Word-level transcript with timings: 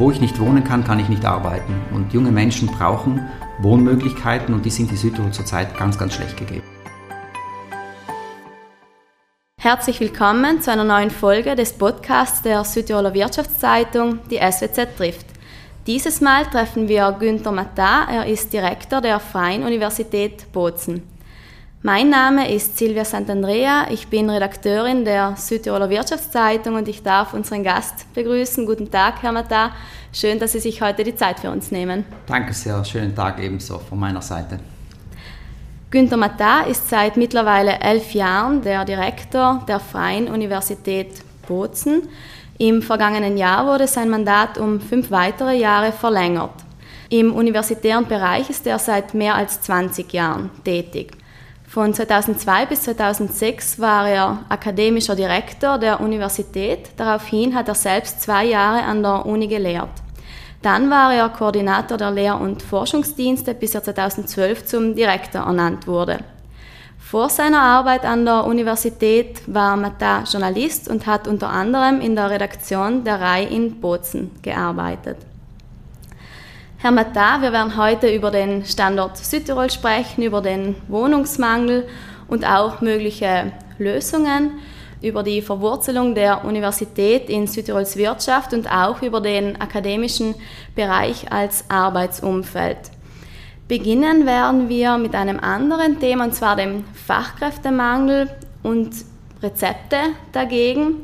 wo 0.00 0.10
ich 0.10 0.20
nicht 0.20 0.40
wohnen 0.40 0.64
kann, 0.64 0.82
kann 0.82 0.98
ich 0.98 1.10
nicht 1.10 1.26
arbeiten. 1.26 1.74
Und 1.92 2.14
junge 2.14 2.32
Menschen 2.32 2.68
brauchen 2.68 3.28
Wohnmöglichkeiten 3.58 4.54
und 4.54 4.64
die 4.64 4.70
sind 4.70 4.90
in 4.90 4.96
Südtirol 4.96 5.30
zurzeit 5.30 5.76
ganz, 5.76 5.98
ganz 5.98 6.14
schlecht 6.14 6.38
gegeben. 6.38 6.64
Herzlich 9.60 10.00
willkommen 10.00 10.62
zu 10.62 10.72
einer 10.72 10.84
neuen 10.84 11.10
Folge 11.10 11.54
des 11.54 11.74
Podcasts 11.74 12.40
der 12.40 12.64
Südtiroler 12.64 13.12
Wirtschaftszeitung, 13.12 14.20
die 14.30 14.38
SWZ 14.38 14.96
trifft. 14.96 15.26
Dieses 15.86 16.22
Mal 16.22 16.46
treffen 16.46 16.88
wir 16.88 17.14
Günther 17.20 17.52
Matta, 17.52 18.06
er 18.10 18.26
ist 18.26 18.54
Direktor 18.54 19.02
der 19.02 19.20
Freien 19.20 19.64
Universität 19.64 20.50
Bozen. 20.50 21.09
Mein 21.82 22.10
Name 22.10 22.54
ist 22.54 22.76
Silvia 22.76 23.06
Santandrea, 23.06 23.86
ich 23.90 24.08
bin 24.08 24.28
Redakteurin 24.28 25.06
der 25.06 25.34
Südtiroler 25.38 25.88
Wirtschaftszeitung 25.88 26.74
und 26.74 26.86
ich 26.88 27.02
darf 27.02 27.32
unseren 27.32 27.64
Gast 27.64 28.12
begrüßen. 28.12 28.66
Guten 28.66 28.90
Tag, 28.90 29.22
Herr 29.22 29.32
Matta. 29.32 29.70
Schön, 30.12 30.38
dass 30.38 30.52
Sie 30.52 30.60
sich 30.60 30.82
heute 30.82 31.04
die 31.04 31.16
Zeit 31.16 31.40
für 31.40 31.50
uns 31.50 31.70
nehmen. 31.70 32.04
Danke 32.26 32.52
sehr, 32.52 32.84
schönen 32.84 33.14
Tag 33.14 33.42
ebenso 33.42 33.78
von 33.78 33.98
meiner 33.98 34.20
Seite. 34.20 34.60
Günter 35.90 36.18
Matta 36.18 36.64
ist 36.64 36.90
seit 36.90 37.16
mittlerweile 37.16 37.80
elf 37.80 38.12
Jahren 38.12 38.60
der 38.60 38.84
Direktor 38.84 39.64
der 39.66 39.80
Freien 39.80 40.28
Universität 40.28 41.22
Bozen. 41.48 42.02
Im 42.58 42.82
vergangenen 42.82 43.38
Jahr 43.38 43.66
wurde 43.66 43.86
sein 43.86 44.10
Mandat 44.10 44.58
um 44.58 44.82
fünf 44.82 45.10
weitere 45.10 45.56
Jahre 45.56 45.92
verlängert. 45.92 46.52
Im 47.08 47.34
universitären 47.34 48.06
Bereich 48.06 48.50
ist 48.50 48.66
er 48.66 48.78
seit 48.78 49.14
mehr 49.14 49.34
als 49.34 49.62
20 49.62 50.12
Jahren 50.12 50.50
tätig. 50.62 51.16
Von 51.70 51.94
2002 51.94 52.66
bis 52.66 52.82
2006 52.82 53.78
war 53.78 54.08
er 54.08 54.44
akademischer 54.48 55.14
Direktor 55.14 55.78
der 55.78 56.00
Universität. 56.00 56.90
Daraufhin 56.96 57.54
hat 57.54 57.68
er 57.68 57.76
selbst 57.76 58.22
zwei 58.22 58.44
Jahre 58.46 58.82
an 58.82 59.04
der 59.04 59.24
Uni 59.24 59.46
gelehrt. 59.46 60.02
Dann 60.62 60.90
war 60.90 61.14
er 61.14 61.28
Koordinator 61.28 61.96
der 61.96 62.10
Lehr- 62.10 62.40
und 62.40 62.60
Forschungsdienste, 62.60 63.54
bis 63.54 63.76
er 63.76 63.84
2012 63.84 64.64
zum 64.64 64.96
Direktor 64.96 65.42
ernannt 65.42 65.86
wurde. 65.86 66.18
Vor 66.98 67.28
seiner 67.28 67.62
Arbeit 67.62 68.04
an 68.04 68.24
der 68.24 68.46
Universität 68.46 69.40
war 69.46 69.76
Matta 69.76 70.24
Journalist 70.24 70.88
und 70.88 71.06
hat 71.06 71.28
unter 71.28 71.50
anderem 71.50 72.00
in 72.00 72.16
der 72.16 72.30
Redaktion 72.30 73.04
der 73.04 73.20
RAI 73.20 73.44
in 73.44 73.80
Bozen 73.80 74.32
gearbeitet. 74.42 75.18
Herr 76.82 76.92
Matta, 76.92 77.42
wir 77.42 77.52
werden 77.52 77.76
heute 77.76 78.08
über 78.10 78.30
den 78.30 78.64
Standort 78.64 79.18
Südtirol 79.18 79.68
sprechen, 79.70 80.22
über 80.22 80.40
den 80.40 80.76
Wohnungsmangel 80.88 81.86
und 82.26 82.46
auch 82.46 82.80
mögliche 82.80 83.52
Lösungen, 83.76 84.52
über 85.02 85.22
die 85.22 85.42
Verwurzelung 85.42 86.14
der 86.14 86.42
Universität 86.42 87.28
in 87.28 87.46
Südtirols 87.46 87.98
Wirtschaft 87.98 88.54
und 88.54 88.66
auch 88.72 89.02
über 89.02 89.20
den 89.20 89.60
akademischen 89.60 90.34
Bereich 90.74 91.30
als 91.30 91.68
Arbeitsumfeld. 91.68 92.78
Beginnen 93.68 94.24
werden 94.24 94.70
wir 94.70 94.96
mit 94.96 95.14
einem 95.14 95.38
anderen 95.38 96.00
Thema, 96.00 96.24
und 96.24 96.34
zwar 96.34 96.56
dem 96.56 96.84
Fachkräftemangel 96.94 98.30
und 98.62 98.90
Rezepte 99.42 99.98
dagegen. 100.32 101.02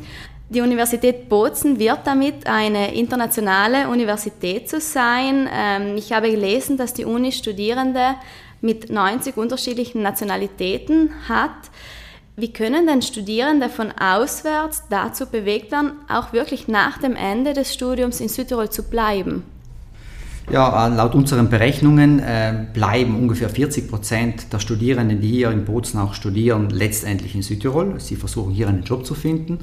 Die 0.48 0.60
Universität 0.60 1.28
Bozen 1.28 1.80
wird 1.80 2.00
damit 2.04 2.46
eine 2.46 2.94
internationale 2.94 3.88
Universität 3.88 4.68
zu 4.68 4.80
sein. 4.80 5.48
Ähm, 5.52 5.96
ich 5.96 6.12
habe 6.12 6.30
gelesen, 6.30 6.76
dass 6.76 6.94
die 6.94 7.04
Uni 7.04 7.32
Studierende 7.32 8.14
mit 8.60 8.88
90 8.88 9.36
unterschiedlichen 9.36 10.02
Nationalitäten 10.02 11.10
hat. 11.28 11.50
Wie 12.36 12.52
können 12.52 12.86
denn 12.86 13.02
Studierende 13.02 13.68
von 13.68 13.90
auswärts 13.90 14.84
dazu 14.88 15.26
bewegt 15.26 15.72
werden, 15.72 15.92
auch 16.08 16.32
wirklich 16.32 16.68
nach 16.68 16.98
dem 16.98 17.16
Ende 17.16 17.52
des 17.52 17.74
Studiums 17.74 18.20
in 18.20 18.28
Südtirol 18.28 18.70
zu 18.70 18.84
bleiben? 18.84 19.42
Ja, 20.52 20.86
laut 20.86 21.16
unseren 21.16 21.50
Berechnungen 21.50 22.20
äh, 22.20 22.66
bleiben 22.72 23.16
ungefähr 23.16 23.48
40 23.48 23.90
Prozent 23.90 24.52
der 24.52 24.60
Studierenden, 24.60 25.20
die 25.20 25.28
hier 25.28 25.50
in 25.50 25.64
Bozen 25.64 25.98
auch 25.98 26.14
studieren, 26.14 26.70
letztendlich 26.70 27.34
in 27.34 27.42
Südtirol. 27.42 27.98
Sie 27.98 28.14
versuchen 28.14 28.52
hier 28.52 28.68
einen 28.68 28.84
Job 28.84 29.04
zu 29.04 29.16
finden 29.16 29.58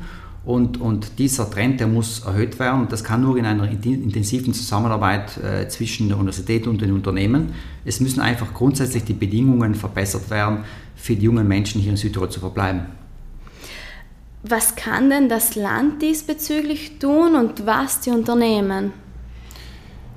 und, 0.46 0.82
und 0.82 1.20
dieser 1.20 1.50
Trend, 1.50 1.80
der 1.80 1.88
muss 1.88 2.26
erhöht 2.26 2.60
werden. 2.60 2.82
Und 2.82 2.92
das 2.92 3.04
kann 3.04 3.22
nur 3.22 3.38
in 3.38 3.46
einer 3.46 3.70
intensiven 3.70 4.54
Zusammenarbeit 4.54 5.38
äh, 5.38 5.68
zwischen 5.70 6.10
der 6.10 6.18
Universität 6.18 6.68
und 6.68 6.82
den 6.82 6.92
Unternehmen. 6.92 7.54
Es 7.86 8.02
müssen 8.02 8.20
einfach 8.20 8.54
grundsätzlich 8.54 9.06
die 9.06 9.14
Bedingungen 9.14 9.74
verbessert 9.74 10.30
werden, 10.30 10.66
für 10.96 11.16
die 11.16 11.26
jungen 11.26 11.48
Menschen 11.48 11.82
hier 11.82 11.92
in 11.92 11.98
Südtirol 11.98 12.30
zu 12.30 12.42
verbleiben. 12.42 12.82
Was 14.44 14.76
kann 14.76 15.10
denn 15.10 15.30
das 15.30 15.56
Land 15.56 16.02
diesbezüglich 16.02 17.00
tun 17.00 17.36
und 17.36 17.66
was 17.66 18.02
die 18.02 18.10
Unternehmen? 18.10 18.92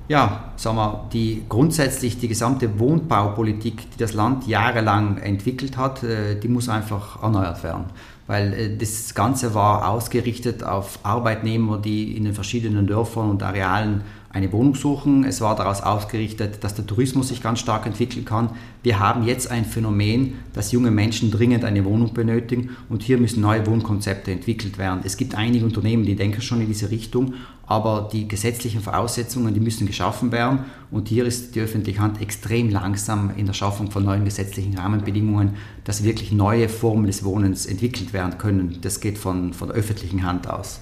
Ja, 0.09 0.51
sagen 0.57 0.75
wir, 0.77 1.09
die 1.13 1.43
grundsätzlich 1.47 2.17
die 2.19 2.27
gesamte 2.27 2.79
Wohnbaupolitik, 2.79 3.91
die 3.91 3.97
das 3.97 4.13
Land 4.13 4.47
jahrelang 4.47 5.17
entwickelt 5.17 5.77
hat, 5.77 6.03
äh, 6.03 6.37
die 6.37 6.49
muss 6.49 6.67
einfach 6.67 7.23
erneuert 7.23 7.63
werden 7.63 7.85
weil 8.27 8.53
äh, 8.53 8.77
das 8.77 9.15
Ganze 9.15 9.53
war 9.53 9.89
ausgerichtet 9.89 10.63
auf 10.63 10.99
Arbeitnehmer, 11.03 11.79
die 11.79 12.15
in 12.15 12.25
den 12.25 12.33
verschiedenen 12.33 12.85
Dörfern 12.85 13.29
und 13.29 13.41
Arealen 13.41 14.03
eine 14.29 14.51
Wohnung 14.51 14.75
suchen. 14.75 15.23
Es 15.23 15.41
war 15.41 15.55
daraus 15.55 15.81
ausgerichtet, 15.81 16.63
dass 16.63 16.75
der 16.75 16.85
Tourismus 16.85 17.29
sich 17.29 17.41
ganz 17.41 17.59
stark 17.59 17.85
entwickeln 17.85 18.25
kann. 18.25 18.51
Wir 18.83 18.99
haben 18.99 19.23
jetzt 19.23 19.49
ein 19.49 19.65
Phänomen, 19.65 20.35
dass 20.53 20.71
junge 20.71 20.91
Menschen 20.91 21.31
dringend 21.31 21.63
eine 21.63 21.85
Wohnung 21.85 22.13
benötigen 22.13 22.75
und 22.89 23.03
hier 23.03 23.17
müssen 23.17 23.41
neue 23.41 23.65
Wohnkonzepte 23.65 24.31
entwickelt 24.31 24.77
werden. 24.77 25.01
Es 25.03 25.17
gibt 25.17 25.35
einige 25.35 25.65
Unternehmen, 25.65 26.05
die 26.05 26.15
denken 26.15 26.41
schon 26.41 26.61
in 26.61 26.67
diese 26.67 26.91
Richtung, 26.91 27.35
aber 27.65 28.09
die 28.11 28.27
gesetzlichen 28.27 28.81
Voraussetzungen, 28.81 29.53
die 29.53 29.59
müssen 29.59 29.87
geschaffen 29.87 30.31
werden 30.31 30.59
und 30.91 31.07
hier 31.09 31.25
ist 31.25 31.55
die 31.55 31.61
öffentliche 31.61 31.99
Hand 31.99 32.21
extrem 32.21 32.69
langsam 32.69 33.31
in 33.35 33.45
der 33.45 33.53
Schaffung 33.53 33.91
von 33.91 34.05
neuen 34.05 34.25
gesetzlichen 34.25 34.77
Rahmenbedingungen, 34.77 35.55
dass 35.83 36.03
wirklich 36.03 36.31
neue 36.31 36.69
Formen 36.69 37.07
des 37.07 37.23
Wohnens 37.23 37.65
entwickelt 37.65 38.13
werden 38.13 38.37
können. 38.37 38.79
Das 38.81 38.99
geht 38.99 39.17
von, 39.17 39.53
von 39.53 39.69
der 39.69 39.77
öffentlichen 39.77 40.25
Hand 40.25 40.49
aus. 40.49 40.81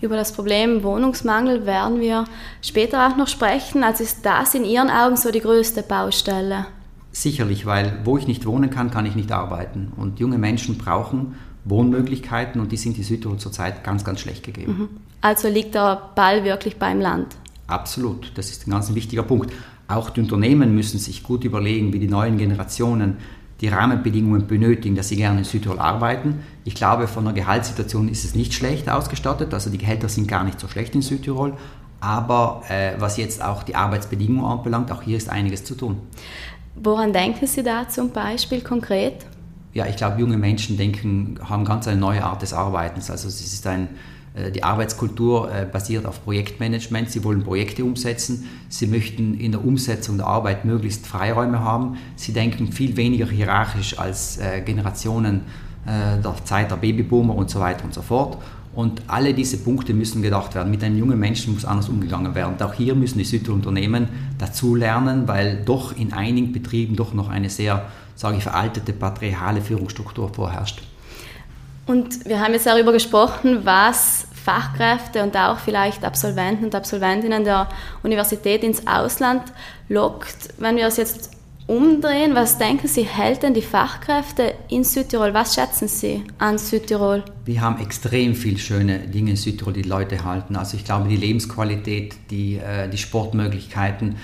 Über 0.00 0.16
das 0.16 0.32
Problem 0.32 0.84
Wohnungsmangel 0.84 1.66
werden 1.66 2.00
wir 2.00 2.24
später 2.62 3.08
auch 3.08 3.16
noch 3.16 3.26
sprechen. 3.26 3.82
Also 3.82 4.04
ist 4.04 4.24
das 4.24 4.54
in 4.54 4.64
Ihren 4.64 4.90
Augen 4.90 5.16
so 5.16 5.30
die 5.30 5.40
größte 5.40 5.82
Baustelle? 5.82 6.66
Sicherlich, 7.10 7.66
weil 7.66 7.98
wo 8.04 8.16
ich 8.16 8.28
nicht 8.28 8.46
wohnen 8.46 8.70
kann, 8.70 8.90
kann 8.90 9.06
ich 9.06 9.16
nicht 9.16 9.32
arbeiten. 9.32 9.92
Und 9.96 10.20
junge 10.20 10.38
Menschen 10.38 10.78
brauchen 10.78 11.34
Wohnmöglichkeiten 11.64 12.60
und 12.60 12.70
die 12.70 12.76
sind 12.76 12.96
in 12.96 13.04
Südtirol 13.04 13.38
zurzeit 13.38 13.82
ganz, 13.82 14.04
ganz 14.04 14.20
schlecht 14.20 14.44
gegeben. 14.44 14.78
Mhm. 14.78 14.88
Also 15.20 15.48
liegt 15.48 15.74
der 15.74 16.10
Ball 16.14 16.44
wirklich 16.44 16.76
beim 16.76 17.00
Land? 17.00 17.36
Absolut, 17.66 18.32
das 18.36 18.50
ist 18.50 18.66
ein 18.66 18.70
ganz 18.70 18.94
wichtiger 18.94 19.24
Punkt. 19.24 19.52
Auch 19.88 20.10
die 20.10 20.20
Unternehmen 20.20 20.74
müssen 20.74 20.98
sich 20.98 21.22
gut 21.22 21.44
überlegen, 21.44 21.92
wie 21.92 21.98
die 21.98 22.08
neuen 22.08 22.38
Generationen 22.38 23.16
die 23.60 23.68
Rahmenbedingungen 23.68 24.46
benötigen, 24.46 24.94
dass 24.94 25.08
sie 25.08 25.16
gerne 25.16 25.38
in 25.38 25.44
Südtirol 25.44 25.78
arbeiten. 25.78 26.40
Ich 26.64 26.74
glaube, 26.74 27.08
von 27.08 27.24
der 27.24 27.34
Gehaltssituation 27.34 28.08
ist 28.08 28.24
es 28.24 28.34
nicht 28.34 28.54
schlecht 28.54 28.88
ausgestattet, 28.88 29.52
also 29.52 29.70
die 29.70 29.78
Gehälter 29.78 30.08
sind 30.08 30.28
gar 30.28 30.44
nicht 30.44 30.60
so 30.60 30.68
schlecht 30.68 30.94
in 30.94 31.02
Südtirol. 31.02 31.54
Aber 32.00 32.62
äh, 32.68 32.92
was 32.98 33.16
jetzt 33.16 33.42
auch 33.42 33.64
die 33.64 33.74
Arbeitsbedingungen 33.74 34.44
anbelangt, 34.44 34.92
auch 34.92 35.02
hier 35.02 35.16
ist 35.16 35.28
einiges 35.28 35.64
zu 35.64 35.74
tun. 35.74 35.98
Woran 36.76 37.12
denken 37.12 37.46
Sie 37.48 37.64
da 37.64 37.88
zum 37.88 38.10
Beispiel 38.10 38.60
konkret? 38.60 39.26
Ja, 39.74 39.86
ich 39.86 39.96
glaube, 39.96 40.20
junge 40.20 40.36
Menschen 40.36 40.76
denken, 40.76 41.38
haben 41.42 41.64
ganz 41.64 41.88
eine 41.88 42.00
neue 42.00 42.24
Art 42.24 42.42
des 42.42 42.52
Arbeitens. 42.52 43.10
Also 43.10 43.26
es 43.26 43.40
ist 43.40 43.66
ein, 43.66 43.88
die 44.50 44.62
Arbeitskultur 44.62 45.50
äh, 45.52 45.66
basiert 45.66 46.06
auf 46.06 46.24
Projektmanagement. 46.24 47.10
Sie 47.10 47.24
wollen 47.24 47.42
Projekte 47.42 47.84
umsetzen. 47.84 48.48
Sie 48.68 48.86
möchten 48.86 49.34
in 49.38 49.52
der 49.52 49.64
Umsetzung 49.64 50.16
der 50.16 50.26
Arbeit 50.26 50.64
möglichst 50.64 51.06
Freiräume 51.06 51.60
haben. 51.60 51.98
Sie 52.16 52.32
denken 52.32 52.72
viel 52.72 52.96
weniger 52.96 53.26
hierarchisch 53.26 53.98
als 53.98 54.38
äh, 54.38 54.60
Generationen 54.60 55.42
der 55.86 56.34
Zeit 56.44 56.70
der 56.70 56.76
Babyboomer 56.76 57.34
und 57.34 57.48
so 57.48 57.60
weiter 57.60 57.84
und 57.84 57.94
so 57.94 58.02
fort. 58.02 58.36
Und 58.78 59.02
alle 59.08 59.34
diese 59.34 59.56
Punkte 59.56 59.92
müssen 59.92 60.22
gedacht 60.22 60.54
werden. 60.54 60.70
Mit 60.70 60.84
einem 60.84 60.98
jungen 60.98 61.18
Menschen 61.18 61.54
muss 61.54 61.64
anders 61.64 61.88
umgegangen 61.88 62.34
werden. 62.36 62.52
Und 62.52 62.62
auch 62.62 62.74
hier 62.74 62.94
müssen 62.94 63.18
die 63.18 63.24
Südunternehmen 63.24 64.08
dazulernen, 64.38 65.26
weil 65.26 65.64
doch 65.64 65.96
in 65.96 66.12
einigen 66.12 66.52
Betrieben 66.52 66.94
doch 66.94 67.12
noch 67.12 67.28
eine 67.28 67.50
sehr, 67.50 67.86
sage 68.14 68.36
ich, 68.36 68.44
veraltete 68.44 68.92
patriarchale 68.92 69.62
Führungsstruktur 69.62 70.32
vorherrscht. 70.32 70.82
Und 71.86 72.26
wir 72.26 72.38
haben 72.38 72.52
jetzt 72.52 72.66
darüber 72.66 72.92
gesprochen, 72.92 73.62
was 73.64 74.27
Fachkräfte 74.48 75.22
und 75.22 75.36
auch 75.36 75.58
vielleicht 75.58 76.06
Absolventen 76.06 76.64
und 76.64 76.74
Absolventinnen 76.74 77.44
der 77.44 77.68
Universität 78.02 78.64
ins 78.64 78.86
Ausland 78.86 79.42
lockt. 79.90 80.54
Wenn 80.56 80.76
wir 80.76 80.86
es 80.86 80.96
jetzt 80.96 81.32
umdrehen, 81.66 82.34
was 82.34 82.56
denken 82.56 82.88
Sie, 82.88 83.02
hält 83.02 83.42
denn 83.42 83.52
die 83.52 83.60
Fachkräfte 83.60 84.54
in 84.70 84.84
Südtirol? 84.84 85.34
Was 85.34 85.54
schätzen 85.54 85.86
Sie 85.86 86.24
an 86.38 86.56
Südtirol? 86.56 87.24
Wir 87.44 87.60
haben 87.60 87.78
extrem 87.78 88.34
viele 88.34 88.58
schöne 88.58 89.00
Dinge 89.00 89.32
in 89.32 89.36
Südtirol, 89.36 89.74
die 89.74 89.82
Leute 89.82 90.24
halten. 90.24 90.56
Also 90.56 90.78
ich 90.78 90.84
glaube, 90.86 91.10
die 91.10 91.16
Lebensqualität, 91.16 92.16
die, 92.30 92.56
äh, 92.56 92.88
die 92.88 92.96
Sportmöglichkeiten, 92.96 94.16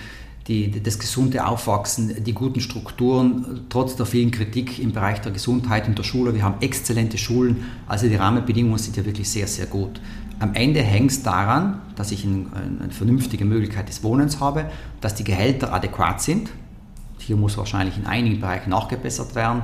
die, 0.47 0.83
das 0.83 0.99
gesunde 0.99 1.47
Aufwachsen, 1.47 2.23
die 2.23 2.35
guten 2.35 2.61
Strukturen, 2.61 3.63
trotz 3.71 3.97
der 3.97 4.05
vielen 4.05 4.31
Kritik 4.31 4.79
im 4.79 4.93
Bereich 4.93 5.21
der 5.21 5.33
Gesundheit 5.33 5.89
und 5.89 5.97
der 5.97 6.03
Schule. 6.03 6.35
Wir 6.35 6.43
haben 6.43 6.57
exzellente 6.61 7.17
Schulen, 7.17 7.65
also 7.87 8.09
die 8.09 8.17
Rahmenbedingungen 8.17 8.79
sind 8.79 8.97
ja 8.97 9.05
wirklich 9.05 9.29
sehr, 9.31 9.47
sehr 9.47 9.67
gut. 9.67 10.01
Am 10.41 10.55
Ende 10.55 10.83
hängt 10.83 11.13
es 11.13 11.23
daran, 11.23 11.81
dass 11.97 12.11
ich 12.11 12.25
ein, 12.25 12.49
eine 12.83 12.93
vernünftige 12.93 13.45
Möglichkeit 13.45 13.89
des 13.89 14.03
Wohnens 14.03 14.41
habe, 14.41 14.67
dass 15.01 15.15
die 15.15 15.25
Gehälter 15.25 15.73
adäquat 15.73 16.21
sind. 16.21 16.51
Hier 17.19 17.37
muss 17.37 17.57
wahrscheinlich 17.57 17.97
in 17.97 18.05
einigen 18.05 18.41
Bereichen 18.41 18.71
nachgebessert 18.71 19.35
werden 19.35 19.63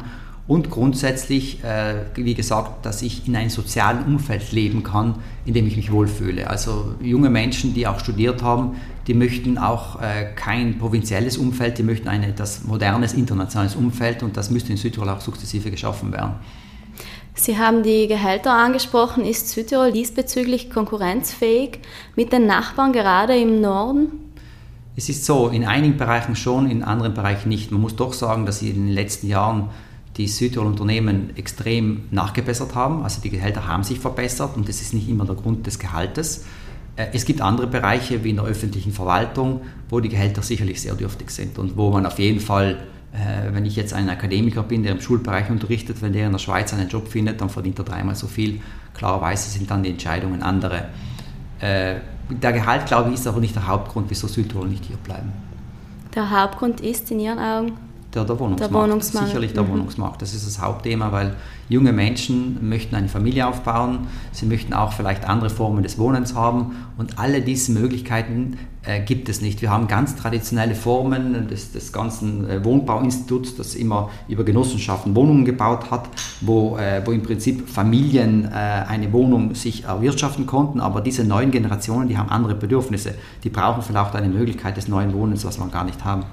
und 0.50 0.68
grundsätzlich, 0.68 1.62
äh, 1.62 2.06
wie 2.16 2.34
gesagt, 2.34 2.84
dass 2.84 3.02
ich 3.02 3.28
in 3.28 3.36
einem 3.36 3.50
sozialen 3.50 4.04
Umfeld 4.04 4.50
leben 4.50 4.82
kann, 4.82 5.14
in 5.44 5.54
dem 5.54 5.66
ich 5.66 5.76
mich 5.76 5.92
wohlfühle. 5.92 6.50
Also 6.50 6.94
junge 7.00 7.30
Menschen, 7.30 7.72
die 7.72 7.86
auch 7.86 8.00
studiert 8.00 8.42
haben, 8.42 8.76
die 9.10 9.14
möchten 9.14 9.58
auch 9.58 10.00
äh, 10.00 10.26
kein 10.36 10.78
provinzielles 10.78 11.36
Umfeld, 11.36 11.78
die 11.78 11.82
möchten 11.82 12.06
ein 12.06 12.22
etwas 12.22 12.62
modernes, 12.62 13.12
internationales 13.12 13.74
Umfeld 13.74 14.22
und 14.22 14.36
das 14.36 14.50
müsste 14.50 14.70
in 14.70 14.76
Südtirol 14.76 15.08
auch 15.08 15.20
sukzessive 15.20 15.68
geschaffen 15.72 16.12
werden. 16.12 16.34
Sie 17.34 17.58
haben 17.58 17.82
die 17.82 18.06
Gehälter 18.06 18.52
angesprochen. 18.52 19.24
Ist 19.24 19.48
Südtirol 19.48 19.90
diesbezüglich 19.90 20.70
konkurrenzfähig 20.70 21.80
mit 22.14 22.32
den 22.32 22.46
Nachbarn 22.46 22.92
gerade 22.92 23.36
im 23.36 23.60
Norden? 23.60 24.12
Es 24.94 25.08
ist 25.08 25.24
so, 25.24 25.48
in 25.48 25.64
einigen 25.64 25.96
Bereichen 25.96 26.36
schon, 26.36 26.70
in 26.70 26.84
anderen 26.84 27.12
Bereichen 27.12 27.48
nicht. 27.48 27.72
Man 27.72 27.80
muss 27.80 27.96
doch 27.96 28.12
sagen, 28.12 28.46
dass 28.46 28.62
in 28.62 28.74
den 28.74 28.94
letzten 28.94 29.26
Jahren 29.26 29.70
die 30.18 30.28
Südtirol-Unternehmen 30.28 31.36
extrem 31.36 32.02
nachgebessert 32.12 32.76
haben. 32.76 33.02
Also 33.02 33.20
die 33.20 33.30
Gehälter 33.30 33.66
haben 33.66 33.82
sich 33.82 33.98
verbessert 33.98 34.54
und 34.54 34.68
das 34.68 34.80
ist 34.80 34.94
nicht 34.94 35.08
immer 35.08 35.24
der 35.24 35.34
Grund 35.34 35.66
des 35.66 35.80
Gehaltes. 35.80 36.44
Äh, 37.00 37.08
es 37.12 37.24
gibt 37.24 37.40
andere 37.40 37.66
Bereiche 37.66 38.22
wie 38.24 38.30
in 38.30 38.36
der 38.36 38.44
öffentlichen 38.44 38.92
Verwaltung, 38.92 39.62
wo 39.88 40.00
die 40.00 40.08
Gehälter 40.08 40.42
sicherlich 40.42 40.80
sehr 40.80 40.94
dürftig 40.94 41.30
sind 41.30 41.58
und 41.58 41.76
wo 41.76 41.90
man 41.90 42.06
auf 42.06 42.18
jeden 42.18 42.40
Fall, 42.40 42.78
äh, 43.12 43.52
wenn 43.52 43.64
ich 43.64 43.76
jetzt 43.76 43.94
ein 43.94 44.08
Akademiker 44.08 44.62
bin, 44.62 44.82
der 44.82 44.92
im 44.92 45.00
Schulbereich 45.00 45.50
unterrichtet, 45.50 46.02
wenn 46.02 46.12
der 46.12 46.26
in 46.26 46.32
der 46.32 46.38
Schweiz 46.38 46.72
einen 46.72 46.88
Job 46.88 47.08
findet, 47.08 47.40
dann 47.40 47.48
verdient 47.48 47.78
er 47.78 47.84
dreimal 47.84 48.14
so 48.14 48.26
viel. 48.26 48.60
Klarerweise 48.94 49.50
sind 49.50 49.70
dann 49.70 49.82
die 49.82 49.90
Entscheidungen 49.90 50.42
andere. 50.42 50.88
Äh, 51.60 51.96
der 52.28 52.52
Gehalt, 52.52 52.86
glaube 52.86 53.10
ich, 53.10 53.16
ist 53.16 53.26
aber 53.26 53.40
nicht 53.40 53.56
der 53.56 53.66
Hauptgrund, 53.66 54.06
wieso 54.08 54.28
Südtirol 54.28 54.68
nicht 54.68 54.84
hier 54.84 54.96
bleiben. 54.98 55.32
Der 56.14 56.30
Hauptgrund 56.30 56.80
ist 56.80 57.10
in 57.10 57.20
Ihren 57.20 57.38
Augen? 57.38 57.72
Der, 58.14 58.24
der 58.24 58.38
Wohnungsmarkt. 58.38 58.74
Der 58.74 58.80
Wohnungsmarkt. 58.80 59.28
Sicherlich 59.28 59.52
der 59.52 59.62
mhm. 59.62 59.70
Wohnungsmarkt. 59.70 60.22
Das 60.22 60.34
ist 60.34 60.46
das 60.46 60.60
Hauptthema, 60.60 61.12
weil 61.12 61.36
junge 61.68 61.92
Menschen 61.92 62.68
möchten 62.68 62.96
eine 62.96 63.08
Familie 63.08 63.46
aufbauen, 63.46 64.08
sie 64.32 64.46
möchten 64.46 64.72
auch 64.72 64.92
vielleicht 64.92 65.26
andere 65.26 65.50
Formen 65.50 65.82
des 65.84 65.98
Wohnens 65.98 66.34
haben 66.34 66.76
und 66.98 67.18
alle 67.18 67.40
diese 67.40 67.70
Möglichkeiten 67.70 68.58
äh, 68.82 69.00
gibt 69.00 69.28
es 69.28 69.40
nicht. 69.40 69.62
Wir 69.62 69.70
haben 69.70 69.86
ganz 69.86 70.16
traditionelle 70.16 70.74
Formen 70.74 71.48
des, 71.48 71.70
des 71.70 71.92
ganzen 71.92 72.48
äh, 72.48 72.64
Wohnbauinstituts, 72.64 73.54
das 73.54 73.76
immer 73.76 74.10
über 74.26 74.42
Genossenschaften 74.42 75.14
Wohnungen 75.14 75.44
gebaut 75.44 75.90
hat, 75.90 76.08
wo, 76.40 76.76
äh, 76.78 77.02
wo 77.04 77.12
im 77.12 77.22
Prinzip 77.22 77.68
Familien 77.68 78.46
äh, 78.46 78.48
eine 78.54 79.12
Wohnung 79.12 79.54
sich 79.54 79.84
erwirtschaften 79.84 80.46
konnten, 80.46 80.80
aber 80.80 81.00
diese 81.00 81.24
neuen 81.24 81.50
Generationen, 81.50 82.08
die 82.08 82.18
haben 82.18 82.30
andere 82.30 82.56
Bedürfnisse. 82.56 83.14
Die 83.44 83.50
brauchen 83.50 83.82
vielleicht 83.82 84.16
eine 84.16 84.28
Möglichkeit 84.28 84.76
des 84.76 84.88
neuen 84.88 85.12
Wohnens, 85.12 85.44
was 85.44 85.58
wir 85.58 85.66
gar 85.68 85.84
nicht 85.84 86.04
haben. 86.04 86.24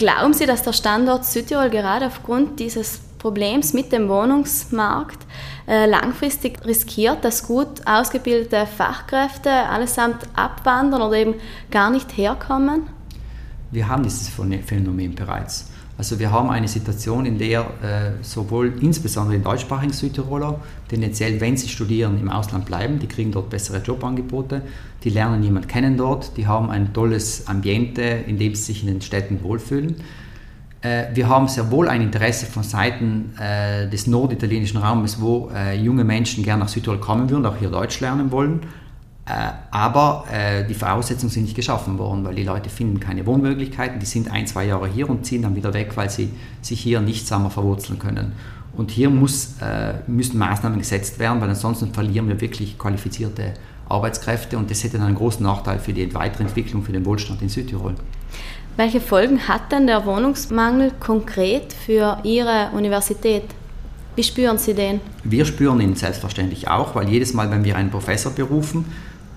Glauben 0.00 0.32
Sie, 0.32 0.46
dass 0.46 0.62
der 0.62 0.72
Standort 0.72 1.26
Südtirol 1.26 1.68
gerade 1.68 2.06
aufgrund 2.06 2.58
dieses 2.58 3.00
Problems 3.18 3.74
mit 3.74 3.92
dem 3.92 4.08
Wohnungsmarkt 4.08 5.18
äh, 5.68 5.84
langfristig 5.84 6.64
riskiert, 6.64 7.22
dass 7.22 7.46
gut 7.46 7.86
ausgebildete 7.86 8.66
Fachkräfte 8.66 9.50
allesamt 9.50 10.26
abwandern 10.34 11.02
oder 11.02 11.18
eben 11.18 11.34
gar 11.70 11.90
nicht 11.90 12.16
herkommen? 12.16 12.84
Wir 13.70 13.88
haben 13.88 14.02
dieses 14.02 14.30
Phänomen 14.30 15.14
bereits. 15.14 15.69
Also 16.00 16.18
wir 16.18 16.32
haben 16.32 16.48
eine 16.48 16.66
Situation, 16.66 17.26
in 17.26 17.36
der 17.36 17.60
äh, 17.60 17.64
sowohl 18.22 18.72
insbesondere 18.80 19.36
die 19.36 19.44
deutschsprachigen 19.44 19.92
Südtiroler 19.92 20.58
tendenziell, 20.88 21.38
wenn 21.42 21.58
sie 21.58 21.68
studieren, 21.68 22.18
im 22.18 22.30
Ausland 22.30 22.64
bleiben, 22.64 22.98
die 22.98 23.06
kriegen 23.06 23.32
dort 23.32 23.50
bessere 23.50 23.82
Jobangebote, 23.82 24.62
die 25.04 25.10
lernen 25.10 25.42
jemanden 25.42 25.68
kennen 25.68 25.98
dort, 25.98 26.38
die 26.38 26.46
haben 26.46 26.70
ein 26.70 26.94
tolles 26.94 27.48
Ambiente, 27.48 28.00
in 28.00 28.38
dem 28.38 28.54
sie 28.54 28.72
sich 28.72 28.80
in 28.82 28.86
den 28.86 29.02
Städten 29.02 29.42
wohlfühlen. 29.42 29.96
Äh, 30.80 31.08
wir 31.12 31.28
haben 31.28 31.48
sehr 31.48 31.70
wohl 31.70 31.86
ein 31.86 32.00
Interesse 32.00 32.46
von 32.46 32.62
Seiten 32.62 33.34
äh, 33.38 33.86
des 33.90 34.06
norditalienischen 34.06 34.80
Raumes, 34.80 35.20
wo 35.20 35.50
äh, 35.54 35.78
junge 35.78 36.04
Menschen 36.04 36.42
gerne 36.42 36.60
nach 36.60 36.70
Südtirol 36.70 36.98
kommen 36.98 37.28
würden, 37.28 37.44
auch 37.44 37.58
hier 37.58 37.68
Deutsch 37.68 38.00
lernen 38.00 38.32
wollen. 38.32 38.60
Äh, 39.30 39.52
aber 39.70 40.24
äh, 40.32 40.66
die 40.66 40.74
Voraussetzungen 40.74 41.30
sind 41.30 41.44
nicht 41.44 41.54
geschaffen 41.54 41.98
worden, 41.98 42.24
weil 42.24 42.34
die 42.34 42.42
Leute 42.42 42.68
finden 42.68 42.98
keine 42.98 43.24
Wohnmöglichkeiten, 43.26 44.00
die 44.00 44.06
sind 44.06 44.28
ein, 44.30 44.46
zwei 44.48 44.64
Jahre 44.64 44.88
hier 44.88 45.08
und 45.08 45.24
ziehen 45.24 45.42
dann 45.42 45.54
wieder 45.54 45.72
weg, 45.72 45.92
weil 45.94 46.10
sie 46.10 46.30
sich 46.62 46.80
hier 46.80 47.00
nicht 47.00 47.26
zusammen 47.26 47.50
verwurzeln 47.50 48.00
können. 48.00 48.32
Und 48.76 48.90
hier 48.90 49.08
muss, 49.08 49.54
äh, 49.62 49.94
müssen 50.08 50.36
Maßnahmen 50.38 50.78
gesetzt 50.78 51.20
werden, 51.20 51.40
weil 51.40 51.48
ansonsten 51.48 51.92
verlieren 51.94 52.26
wir 52.26 52.40
wirklich 52.40 52.76
qualifizierte 52.76 53.54
Arbeitskräfte 53.88 54.58
und 54.58 54.68
das 54.68 54.82
hätte 54.82 54.98
dann 54.98 55.06
einen 55.06 55.16
großen 55.16 55.44
Nachteil 55.44 55.78
für 55.78 55.92
die 55.92 56.12
Weiterentwicklung, 56.12 56.82
für 56.82 56.92
den 56.92 57.04
Wohlstand 57.04 57.40
in 57.42 57.48
Südtirol. 57.48 57.94
Welche 58.76 59.00
Folgen 59.00 59.46
hat 59.46 59.70
denn 59.70 59.86
der 59.86 60.06
Wohnungsmangel 60.06 60.92
konkret 60.98 61.72
für 61.72 62.18
Ihre 62.24 62.70
Universität? 62.72 63.44
Wie 64.16 64.24
spüren 64.24 64.58
Sie 64.58 64.74
den? 64.74 65.00
Wir 65.22 65.44
spüren 65.44 65.80
ihn 65.80 65.94
selbstverständlich 65.94 66.68
auch, 66.68 66.94
weil 66.94 67.08
jedes 67.08 67.32
Mal, 67.32 67.50
wenn 67.50 67.64
wir 67.64 67.76
einen 67.76 67.90
Professor 67.90 68.32
berufen, 68.32 68.84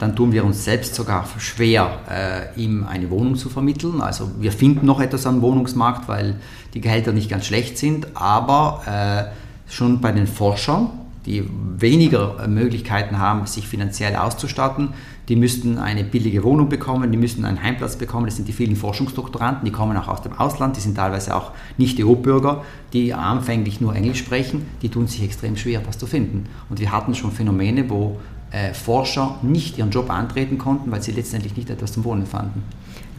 dann 0.03 0.17
tun 0.17 0.33
wir 0.33 0.43
uns 0.43 0.65
selbst 0.65 0.95
sogar 0.95 1.25
schwer, 1.37 1.99
äh, 2.09 2.61
ihm 2.61 2.85
eine 2.85 3.09
Wohnung 3.09 3.35
zu 3.35 3.47
vermitteln. 3.47 4.01
Also 4.01 4.31
wir 4.37 4.51
finden 4.51 4.85
noch 4.85 4.99
etwas 4.99 5.25
am 5.25 5.41
Wohnungsmarkt, 5.41 6.09
weil 6.09 6.35
die 6.73 6.81
Gehälter 6.81 7.13
nicht 7.13 7.29
ganz 7.29 7.45
schlecht 7.45 7.77
sind, 7.77 8.07
aber 8.13 8.81
äh, 8.85 9.71
schon 9.71 10.01
bei 10.01 10.11
den 10.11 10.27
Forschern, 10.27 10.89
die 11.25 11.49
weniger 11.77 12.45
Möglichkeiten 12.49 13.17
haben, 13.17 13.45
sich 13.45 13.65
finanziell 13.65 14.17
auszustatten, 14.17 14.89
die 15.29 15.37
müssten 15.37 15.77
eine 15.77 16.03
billige 16.03 16.43
Wohnung 16.43 16.67
bekommen, 16.67 17.09
die 17.13 17.17
müssten 17.17 17.45
einen 17.45 17.63
Heimplatz 17.63 17.95
bekommen. 17.95 18.25
Das 18.25 18.35
sind 18.35 18.49
die 18.49 18.51
vielen 18.51 18.75
Forschungsdoktoranden, 18.75 19.63
die 19.63 19.71
kommen 19.71 19.95
auch 19.95 20.09
aus 20.09 20.21
dem 20.21 20.33
Ausland, 20.33 20.75
die 20.75 20.81
sind 20.81 20.95
teilweise 20.95 21.33
auch 21.33 21.51
nicht 21.77 21.97
EU-Bürger, 22.03 22.65
die 22.91 23.13
anfänglich 23.13 23.79
nur 23.79 23.95
Englisch 23.95 24.19
sprechen, 24.19 24.65
die 24.81 24.89
tun 24.89 25.07
sich 25.07 25.23
extrem 25.23 25.55
schwer, 25.55 25.81
was 25.87 25.97
zu 25.97 26.07
finden. 26.07 26.47
Und 26.69 26.81
wir 26.81 26.91
hatten 26.91 27.15
schon 27.15 27.31
Phänomene, 27.31 27.89
wo 27.89 28.19
äh, 28.53 28.73
Forscher 28.73 29.39
nicht 29.41 29.77
ihren 29.77 29.89
Job 29.89 30.09
antreten 30.09 30.57
konnten, 30.57 30.91
weil 30.91 31.01
sie 31.01 31.11
letztendlich 31.11 31.57
nicht 31.57 31.69
etwas 31.69 31.91
zum 31.91 32.03
Wohnen 32.03 32.25
fanden. 32.25 32.63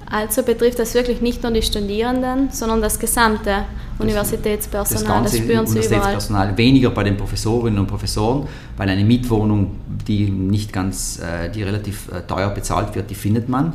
Also 0.07 0.43
betrifft 0.43 0.79
das 0.79 0.95
wirklich 0.95 1.21
nicht 1.23 1.43
nur 1.43 1.51
die 1.51 1.63
Studierenden, 1.63 2.51
sondern 2.51 2.81
das 2.81 2.99
gesamte 2.99 3.65
Universitätspersonal. 3.99 5.23
Das, 5.23 5.33
das 5.33 5.41
spüren 5.41 5.67
Sie 5.67 5.73
Universitätspersonal, 5.73 6.49
überall. 6.49 6.59
weniger 6.59 6.91
bei 6.91 7.03
den 7.03 7.17
Professorinnen 7.17 7.81
und 7.81 7.87
Professoren, 7.87 8.47
weil 8.77 8.89
eine 8.89 9.05
Mietwohnung, 9.05 9.73
die 10.07 10.31
nicht 10.31 10.73
ganz, 10.73 11.19
äh, 11.19 11.51
die 11.51 11.63
relativ 11.63 12.13
äh, 12.13 12.21
teuer 12.23 12.51
bezahlt 12.51 12.95
wird, 12.95 13.11
die 13.11 13.15
findet 13.15 13.49
man. 13.49 13.73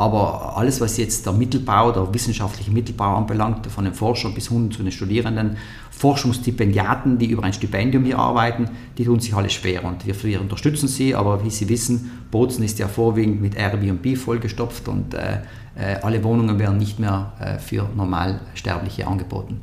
Aber 0.00 0.56
alles, 0.56 0.80
was 0.80 0.96
jetzt 0.96 1.26
der 1.26 1.34
Mittelbau, 1.34 1.92
der 1.92 2.14
wissenschaftliche 2.14 2.70
Mittelbau 2.70 3.16
anbelangt, 3.16 3.66
von 3.66 3.84
den 3.84 3.92
Forschern 3.92 4.32
bis 4.32 4.48
hin 4.48 4.70
zu 4.70 4.82
den 4.82 4.92
Studierenden, 4.92 5.58
Forschungsstipendiaten, 5.90 7.18
die 7.18 7.26
über 7.26 7.42
ein 7.44 7.52
Stipendium 7.52 8.06
hier 8.06 8.18
arbeiten, 8.18 8.70
die 8.96 9.04
tun 9.04 9.20
sich 9.20 9.34
alle 9.34 9.50
schwer 9.50 9.84
und 9.84 10.06
wir, 10.06 10.22
wir 10.22 10.40
unterstützen 10.40 10.88
sie, 10.88 11.14
aber 11.14 11.44
wie 11.44 11.50
Sie 11.50 11.68
wissen, 11.68 12.10
Bozen 12.30 12.64
ist 12.64 12.78
ja 12.78 12.88
vorwiegend 12.88 13.42
mit 13.42 13.56
Airbnb 13.56 14.16
vollgestopft 14.16 14.88
und 14.88 15.12
äh, 15.12 15.40
äh, 15.76 15.96
alle 16.00 16.24
Wohnungen 16.24 16.58
werden 16.58 16.78
nicht 16.78 16.98
mehr 16.98 17.34
äh, 17.38 17.58
für 17.58 17.86
Normalsterbliche 17.94 19.06
angeboten. 19.06 19.60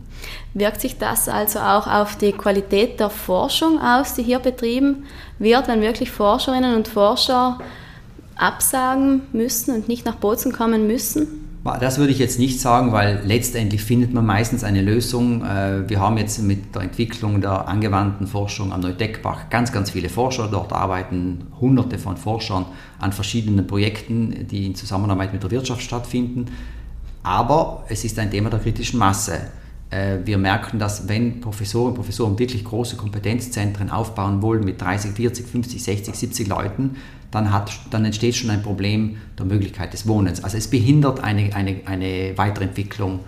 Wirkt 0.54 0.82
sich 0.82 1.00
das 1.00 1.28
also 1.30 1.58
auch 1.58 1.88
auf 1.88 2.16
die 2.16 2.34
Qualität 2.34 3.00
der 3.00 3.10
Forschung 3.10 3.82
aus, 3.82 4.14
die 4.14 4.22
hier 4.22 4.38
betrieben 4.38 5.06
wird, 5.40 5.68
wenn 5.68 5.82
wirklich 5.82 6.12
Forscherinnen 6.12 6.76
und 6.76 6.88
Forscher 6.88 7.58
absagen 8.40 9.22
müssen 9.34 9.76
und 9.76 9.88
nicht 9.88 10.06
nach 10.06 10.16
Bozen 10.16 10.52
kommen 10.52 10.88
müssen? 10.88 11.28
Das 11.80 11.98
würde 11.98 12.14
ich 12.14 12.20
jetzt 12.20 12.40
nicht 12.40 12.62
sagen, 12.62 12.94
weil 12.94 13.22
letztendlich 13.26 13.84
findet 13.84 14.14
man 14.14 14.26
meistens 14.26 14.64
eine 14.64 14.82
Lösung. 14.82 15.44
Äh, 15.44 15.90
wir 15.90 16.00
haben 16.00 16.18
jetzt 16.18 16.42
mit 16.42 16.74
der 16.74 16.84
Entwicklung 16.84 17.42
der 17.42 17.68
angewandten 17.68 18.26
Forschung 18.26 18.72
am 18.72 18.80
Neudeckbach 18.80 19.50
ganz, 19.50 19.74
ganz 19.74 19.92
viele 19.92 20.08
Forscher. 20.08 20.48
Dort 20.50 20.72
arbeiten 20.72 21.48
hunderte 21.60 21.98
von 22.00 22.16
Forschern 22.16 22.66
an 23.00 23.12
verschiedenen 23.12 23.68
Projekten, 23.68 24.48
die 24.48 24.66
in 24.66 24.76
Zusammenarbeit 24.76 25.34
mit 25.34 25.44
der 25.44 25.52
Wirtschaft 25.52 25.82
stattfinden. 25.82 26.46
Aber 27.24 27.84
es 27.90 28.06
ist 28.06 28.18
ein 28.18 28.32
Thema 28.32 28.50
der 28.50 28.60
kritischen 28.60 29.00
Masse. 29.00 29.38
Äh, 29.90 30.18
wir 30.26 30.38
merken, 30.38 30.80
dass 30.80 31.08
wenn 31.08 31.40
Professoren 31.40 31.90
und 31.90 31.96
Professoren 31.96 32.38
wirklich 32.38 32.64
große 32.64 32.98
Kompetenzzentren 32.98 33.90
aufbauen 33.90 34.42
wollen 34.42 34.64
mit 34.64 34.82
30, 34.82 35.12
40, 35.12 35.48
50, 35.48 35.84
60, 35.84 36.16
70 36.16 36.48
Leuten, 36.48 36.98
dann, 37.32 37.52
hat, 37.52 37.72
dann 37.92 38.06
entsteht 38.06 38.36
schon 38.36 38.50
ein 38.50 38.62
Problem 38.62 39.18
der 39.38 39.46
Möglichkeit 39.46 39.94
des 39.94 40.08
Wohnens. 40.08 40.44
Also 40.44 40.58
es 40.58 40.68
behindert 40.68 41.24
eine, 41.24 41.54
eine, 41.56 41.82
eine 41.86 42.38
Weiterentwicklung 42.38 43.20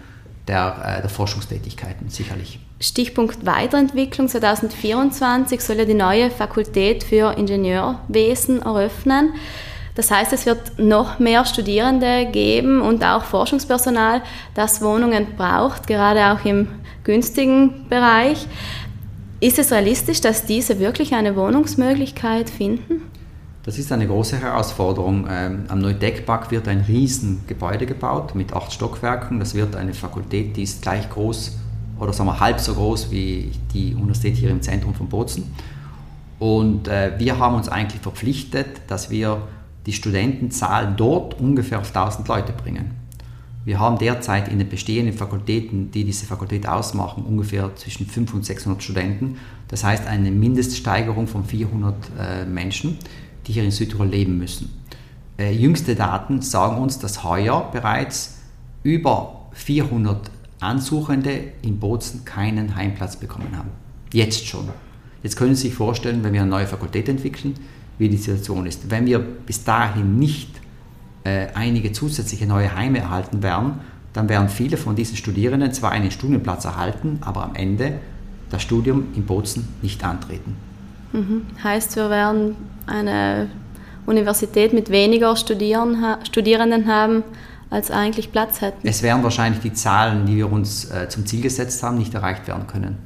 der, 0.48 0.98
äh, 0.98 1.02
der 1.02 1.10
Forschungstätigkeiten 1.10 2.10
sicherlich. 2.10 2.60
Stichpunkt 2.82 3.46
Weiterentwicklung 3.46 4.28
2024 4.28 5.62
soll 5.62 5.78
ja 5.78 5.86
die 5.86 5.94
neue 5.94 6.32
Fakultät 6.32 7.04
für 7.04 7.38
Ingenieurwesen 7.38 8.62
eröffnen. 8.62 9.34
Das 10.00 10.12
heißt, 10.12 10.32
es 10.32 10.46
wird 10.46 10.80
noch 10.80 11.20
mehr 11.20 11.44
Studierende 11.44 12.26
geben 12.32 12.80
und 12.80 13.04
auch 13.04 13.26
Forschungspersonal, 13.26 14.22
das 14.54 14.82
Wohnungen 14.82 15.36
braucht, 15.36 15.88
gerade 15.88 16.32
auch 16.32 16.46
im 16.46 16.70
günstigen 17.04 17.86
Bereich. 17.90 18.48
Ist 19.42 19.60
es 19.60 19.74
realistisch, 19.74 20.22
dass 20.22 20.46
diese 20.46 20.80
wirklich 20.80 21.16
eine 21.16 21.36
Wohnungsmöglichkeit 21.36 22.50
finden? 22.50 23.02
Das 23.64 23.78
ist 23.78 23.92
eine 23.92 24.08
große 24.08 24.38
Herausforderung. 24.40 25.28
Ähm, 25.30 25.66
am 25.68 25.80
Neudeckpark 25.80 26.50
wird 26.50 26.70
ein 26.70 26.80
Riesengebäude 26.88 27.86
gebaut 27.86 28.36
mit 28.36 28.54
acht 28.54 28.72
Stockwerken. 28.72 29.38
Das 29.38 29.54
wird 29.54 29.76
eine 29.76 29.94
Fakultät, 29.94 30.56
die 30.56 30.64
ist 30.64 30.82
gleich 30.82 31.10
groß 31.10 31.58
oder 32.00 32.14
sagen 32.14 32.30
wir 32.30 32.40
halb 32.40 32.62
so 32.62 32.74
groß 32.74 33.12
wie 33.12 33.52
die 33.74 33.96
Universität 33.96 34.38
hier 34.38 34.52
im 34.52 34.62
Zentrum 34.62 34.94
von 34.94 35.10
Bozen. 35.10 35.54
Und 36.40 36.88
äh, 36.88 37.12
wir 37.18 37.38
haben 37.38 37.56
uns 37.56 37.68
eigentlich 37.68 38.02
verpflichtet, 38.02 38.68
dass 38.88 39.10
wir 39.10 39.42
die 39.86 39.94
Studentenzahl 39.94 40.94
dort 40.96 41.40
ungefähr 41.40 41.80
auf 41.80 41.96
1000 41.96 42.28
Leute 42.28 42.54
bringen. 42.54 42.92
Wir 43.66 43.80
haben 43.80 43.98
derzeit 43.98 44.48
in 44.48 44.58
den 44.58 44.70
bestehenden 44.70 45.16
Fakultäten, 45.16 45.92
die 45.92 46.04
diese 46.04 46.26
Fakultät 46.26 46.68
ausmachen, 46.68 47.24
ungefähr 47.24 47.76
zwischen 47.76 48.06
500 48.06 48.34
und 48.36 48.46
600 48.46 48.82
Studenten. 48.82 49.38
Das 49.68 49.84
heißt 49.84 50.08
eine 50.08 50.32
Mindeststeigerung 50.32 51.28
von 51.28 51.44
400 51.44 51.96
äh, 52.18 52.46
Menschen, 52.46 52.98
die 53.46 53.54
hier 53.54 53.64
in 53.64 53.72
Südtirol 53.72 54.08
leben 54.08 54.38
müssen. 54.38 54.70
Äh, 55.38 55.54
jüngste 55.54 55.96
Daten 55.96 56.42
sagen 56.42 56.78
uns, 56.82 57.00
dass 57.00 57.24
heuer 57.24 57.70
bereits 57.72 58.40
über 58.84 59.50
400 59.52 60.32
Ansuchende 60.62 61.54
in 61.62 61.80
Bozen 61.80 62.26
keinen 62.26 62.76
Heimplatz 62.76 63.18
bekommen 63.18 63.56
haben. 63.58 63.70
Jetzt 64.12 64.48
schon. 64.48 64.70
Jetzt 65.22 65.36
können 65.36 65.56
Sie 65.56 65.68
sich 65.68 65.74
vorstellen, 65.74 66.24
wenn 66.24 66.34
wir 66.34 66.42
eine 66.42 66.50
neue 66.50 66.68
Fakultät 66.68 67.08
entwickeln, 67.10 67.56
wie 68.00 68.10
die 68.10 68.18
Situation 68.18 68.66
ist. 68.66 68.90
Wenn 68.90 69.06
wir 69.06 69.20
bis 69.20 69.64
dahin 69.64 70.18
nicht 70.18 70.50
äh, 71.24 71.48
einige 71.54 71.92
zusätzliche 71.92 72.48
neue 72.48 72.76
Heime 72.76 73.00
erhalten 73.00 73.44
werden, 73.44 73.74
dann 74.14 74.28
werden 74.28 74.50
viele 74.50 74.78
von 74.78 74.96
diesen 74.96 75.16
Studierenden 75.16 75.72
zwar 75.72 75.92
einen 75.92 76.10
Studienplatz 76.10 76.66
erhalten, 76.66 77.20
aber 77.22 77.44
am 77.44 77.56
Ende 77.56 78.00
das 78.50 78.64
Studium 78.64 79.10
in 79.16 79.26
Bozen 79.26 79.68
nicht 79.84 80.04
antreten. 80.04 80.56
Mhm. 81.12 81.44
Heißt, 81.64 81.96
wir 81.96 82.10
werden 82.10 82.56
eine 82.88 83.50
Universität 84.06 84.74
mit 84.74 84.90
weniger 84.90 85.36
Studierenden 85.36 86.88
haben, 86.88 87.24
als 87.70 87.92
eigentlich 87.92 88.32
Platz 88.32 88.62
hätten. 88.62 88.88
Es 88.88 89.04
werden 89.04 89.22
wahrscheinlich 89.22 89.62
die 89.62 89.74
Zahlen, 89.74 90.26
die 90.26 90.38
wir 90.38 90.52
uns 90.52 90.86
äh, 90.86 91.08
zum 91.10 91.26
Ziel 91.28 91.42
gesetzt 91.42 91.84
haben, 91.84 91.98
nicht 92.00 92.14
erreicht 92.16 92.48
werden 92.48 92.66
können. 92.66 92.98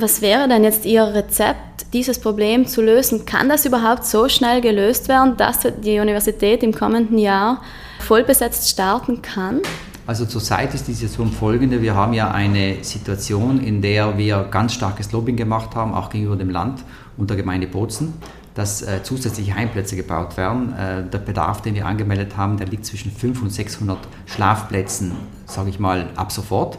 Was 0.00 0.22
wäre 0.22 0.46
denn 0.46 0.62
jetzt 0.62 0.86
Ihr 0.86 1.02
Rezept, 1.02 1.92
dieses 1.92 2.20
Problem 2.20 2.68
zu 2.68 2.80
lösen? 2.80 3.26
Kann 3.26 3.48
das 3.48 3.66
überhaupt 3.66 4.04
so 4.04 4.28
schnell 4.28 4.60
gelöst 4.60 5.08
werden, 5.08 5.36
dass 5.36 5.66
die 5.82 5.98
Universität 5.98 6.62
im 6.62 6.72
kommenden 6.72 7.18
Jahr 7.18 7.62
vollbesetzt 7.98 8.70
starten 8.70 9.22
kann? 9.22 9.60
Also 10.06 10.24
zurzeit 10.24 10.72
ist 10.72 10.86
die 10.86 10.92
Situation 10.92 11.32
folgende. 11.32 11.82
Wir 11.82 11.96
haben 11.96 12.12
ja 12.12 12.30
eine 12.30 12.76
Situation, 12.82 13.60
in 13.60 13.82
der 13.82 14.16
wir 14.16 14.46
ganz 14.48 14.74
starkes 14.74 15.10
Lobbying 15.10 15.36
gemacht 15.36 15.74
haben, 15.74 15.92
auch 15.92 16.10
gegenüber 16.10 16.36
dem 16.36 16.50
Land 16.50 16.84
und 17.16 17.28
der 17.28 17.36
Gemeinde 17.36 17.66
Bozen, 17.66 18.14
dass 18.54 18.82
äh, 18.82 19.02
zusätzliche 19.02 19.56
Heimplätze 19.56 19.96
gebaut 19.96 20.36
werden. 20.36 20.74
Äh, 20.74 21.10
der 21.10 21.18
Bedarf, 21.18 21.60
den 21.60 21.74
wir 21.74 21.86
angemeldet 21.86 22.36
haben, 22.36 22.56
der 22.56 22.68
liegt 22.68 22.86
zwischen 22.86 23.10
500 23.10 23.42
und 23.42 23.50
600 23.50 23.98
Schlafplätzen, 24.26 25.16
sage 25.46 25.70
ich 25.70 25.80
mal, 25.80 26.06
ab 26.14 26.30
sofort. 26.30 26.78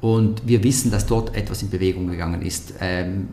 Und 0.00 0.46
wir 0.46 0.64
wissen, 0.64 0.90
dass 0.90 1.06
dort 1.06 1.36
etwas 1.36 1.62
in 1.62 1.68
Bewegung 1.68 2.08
gegangen 2.08 2.40
ist. 2.40 2.74
Ähm, 2.80 3.28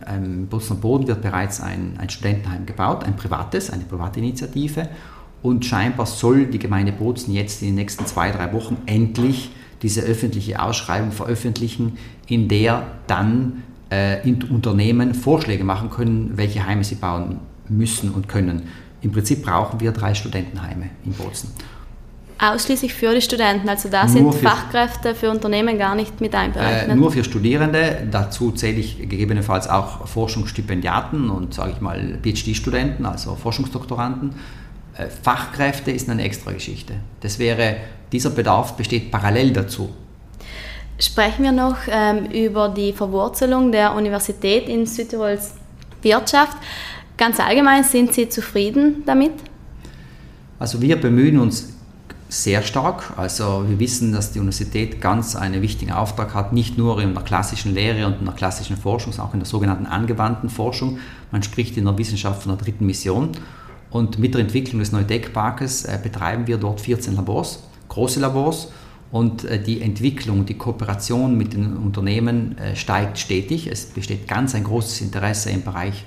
Bozener 0.49 0.79
Boden 0.79 1.07
wird 1.07 1.21
bereits 1.21 1.61
ein, 1.61 1.93
ein 1.97 2.09
Studentenheim 2.09 2.65
gebaut, 2.65 3.05
ein 3.05 3.15
privates, 3.15 3.69
eine 3.69 3.85
private 3.85 4.19
Initiative. 4.19 4.89
Und 5.41 5.65
scheinbar 5.65 6.05
soll 6.05 6.47
die 6.47 6.59
Gemeinde 6.59 6.91
Bozen 6.91 7.33
jetzt 7.33 7.61
in 7.61 7.69
den 7.69 7.75
nächsten 7.75 8.05
zwei, 8.05 8.31
drei 8.31 8.51
Wochen 8.51 8.77
endlich 8.85 9.51
diese 9.81 10.01
öffentliche 10.01 10.61
Ausschreibung 10.61 11.11
veröffentlichen, 11.11 11.97
in 12.27 12.47
der 12.49 12.83
dann 13.05 13.63
äh, 13.89 14.17
Unternehmen 14.49 15.13
Vorschläge 15.13 15.63
machen 15.63 15.89
können, 15.89 16.33
welche 16.35 16.65
Heime 16.65 16.83
sie 16.83 16.95
bauen 16.95 17.39
müssen 17.69 18.11
und 18.11 18.27
können. 18.27 18.63
Im 19.01 19.11
Prinzip 19.11 19.43
brauchen 19.43 19.79
wir 19.79 19.91
drei 19.91 20.13
Studentenheime 20.15 20.89
in 21.05 21.13
Bozen. 21.13 21.51
Ausschließlich 22.39 22.93
für 22.93 23.15
die 23.15 23.21
Studenten, 23.21 23.67
also 23.67 23.89
da 23.89 24.07
sind 24.07 24.31
für 24.31 24.39
Fachkräfte 24.39 25.15
für 25.15 25.31
Unternehmen 25.31 25.79
gar 25.79 25.95
nicht 25.95 26.21
mit 26.21 26.35
einberechnet. 26.35 26.91
Äh, 26.91 26.95
nur 26.95 27.11
für 27.11 27.23
Studierende, 27.23 28.07
dazu 28.11 28.51
zähle 28.51 28.77
ich 28.77 28.99
gegebenenfalls 28.99 29.67
auch 29.67 30.07
Forschungsstipendiaten 30.07 31.31
und 31.31 31.55
sage 31.55 31.71
ich 31.75 31.81
mal 31.81 32.19
PhD-Studenten, 32.21 33.07
also 33.07 33.35
Forschungsdoktoranden. 33.35 34.35
Äh, 34.95 35.07
Fachkräfte 35.07 35.89
ist 35.89 36.09
eine 36.09 36.23
extra 36.23 36.51
Geschichte. 36.51 36.93
Das 37.21 37.39
wäre, 37.39 37.77
dieser 38.11 38.29
Bedarf 38.29 38.73
besteht 38.73 39.09
parallel 39.09 39.53
dazu. 39.53 39.89
Sprechen 40.99 41.43
wir 41.43 41.51
noch 41.51 41.77
ähm, 41.89 42.25
über 42.25 42.69
die 42.69 42.93
Verwurzelung 42.93 43.71
der 43.71 43.95
Universität 43.95 44.69
in 44.69 44.85
Südtirols 44.85 45.53
Wirtschaft. 46.03 46.57
Ganz 47.17 47.39
allgemein, 47.39 47.83
sind 47.83 48.13
Sie 48.13 48.29
zufrieden 48.29 49.03
damit? 49.07 49.33
Also 50.59 50.81
wir 50.81 50.99
bemühen 50.99 51.39
uns 51.39 51.76
sehr 52.29 52.61
stark. 52.61 53.13
Also 53.17 53.65
wir 53.67 53.79
wissen, 53.79 54.11
dass 54.11 54.31
die 54.31 54.39
Universität 54.39 54.99
ganz 55.01 55.35
einen 55.35 55.61
wichtigen 55.61 55.91
Auftrag 55.91 56.33
hat, 56.33 56.53
nicht 56.53 56.77
nur 56.77 57.01
in 57.01 57.13
der 57.13 57.23
klassischen 57.23 57.73
Lehre 57.73 58.05
und 58.05 58.19
in 58.19 58.25
der 58.25 58.33
klassischen 58.33 58.77
Forschung, 58.77 59.13
sondern 59.13 59.29
auch 59.29 59.33
in 59.33 59.39
der 59.39 59.47
sogenannten 59.47 59.85
angewandten 59.85 60.49
Forschung. 60.49 60.99
Man 61.31 61.43
spricht 61.43 61.77
in 61.77 61.85
der 61.85 61.97
Wissenschaft 61.97 62.43
von 62.43 62.55
der 62.55 62.63
dritten 62.63 62.85
Mission. 62.85 63.31
Und 63.89 64.19
mit 64.19 64.33
der 64.33 64.41
Entwicklung 64.41 64.79
des 64.79 64.91
Neudeck-Parkes 64.91 65.85
äh, 65.85 65.97
betreiben 66.01 66.47
wir 66.47 66.57
dort 66.57 66.81
14 66.81 67.15
Labors, 67.15 67.63
große 67.87 68.19
Labors. 68.19 68.69
Und 69.11 69.45
äh, 69.45 69.61
die 69.61 69.81
Entwicklung, 69.81 70.45
die 70.45 70.55
Kooperation 70.55 71.37
mit 71.37 71.53
den 71.53 71.77
Unternehmen 71.77 72.57
äh, 72.57 72.75
steigt 72.75 73.17
stetig. 73.17 73.67
Es 73.71 73.85
besteht 73.85 74.27
ganz 74.27 74.53
ein 74.53 74.65
großes 74.65 74.99
Interesse 75.01 75.49
im 75.51 75.63
Bereich 75.63 76.03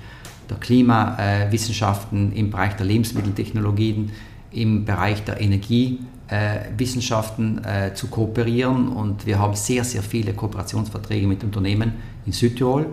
der 0.50 0.58
Klimawissenschaften, 0.58 2.32
im 2.32 2.50
Bereich 2.50 2.74
der 2.74 2.84
Lebensmitteltechnologien, 2.84 4.10
im 4.52 4.84
Bereich 4.84 5.24
der 5.24 5.40
Energiewissenschaften 5.40 7.64
äh, 7.64 7.94
zu 7.94 8.08
kooperieren 8.08 8.88
und 8.88 9.24
wir 9.26 9.38
haben 9.38 9.54
sehr, 9.54 9.84
sehr 9.84 10.02
viele 10.02 10.34
Kooperationsverträge 10.34 11.26
mit 11.26 11.42
Unternehmen 11.44 11.92
in 12.26 12.32
Südtirol, 12.32 12.88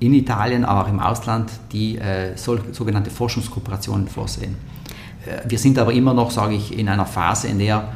in 0.00 0.14
Italien, 0.14 0.64
aber 0.64 0.84
auch 0.84 0.88
im 0.88 1.00
Ausland, 1.00 1.50
die 1.72 1.98
äh, 1.98 2.34
sogenannte 2.36 3.10
Forschungskooperationen 3.10 4.08
vorsehen. 4.08 4.56
Äh, 5.26 5.42
wir 5.48 5.58
sind 5.58 5.78
aber 5.78 5.92
immer 5.92 6.14
noch, 6.14 6.30
sage 6.30 6.54
ich, 6.54 6.78
in 6.78 6.88
einer 6.88 7.06
Phase, 7.06 7.48
in 7.48 7.58
der 7.58 7.88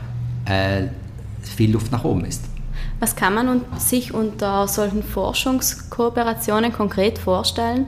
viel 1.43 1.73
Luft 1.73 1.91
nach 1.91 2.05
oben 2.05 2.25
ist. 2.25 2.45
Was 3.01 3.17
kann 3.17 3.35
man 3.35 3.63
sich 3.79 4.15
unter 4.15 4.69
solchen 4.69 5.03
Forschungskooperationen 5.03 6.73
konkret 6.73 7.19
vorstellen? 7.19 7.87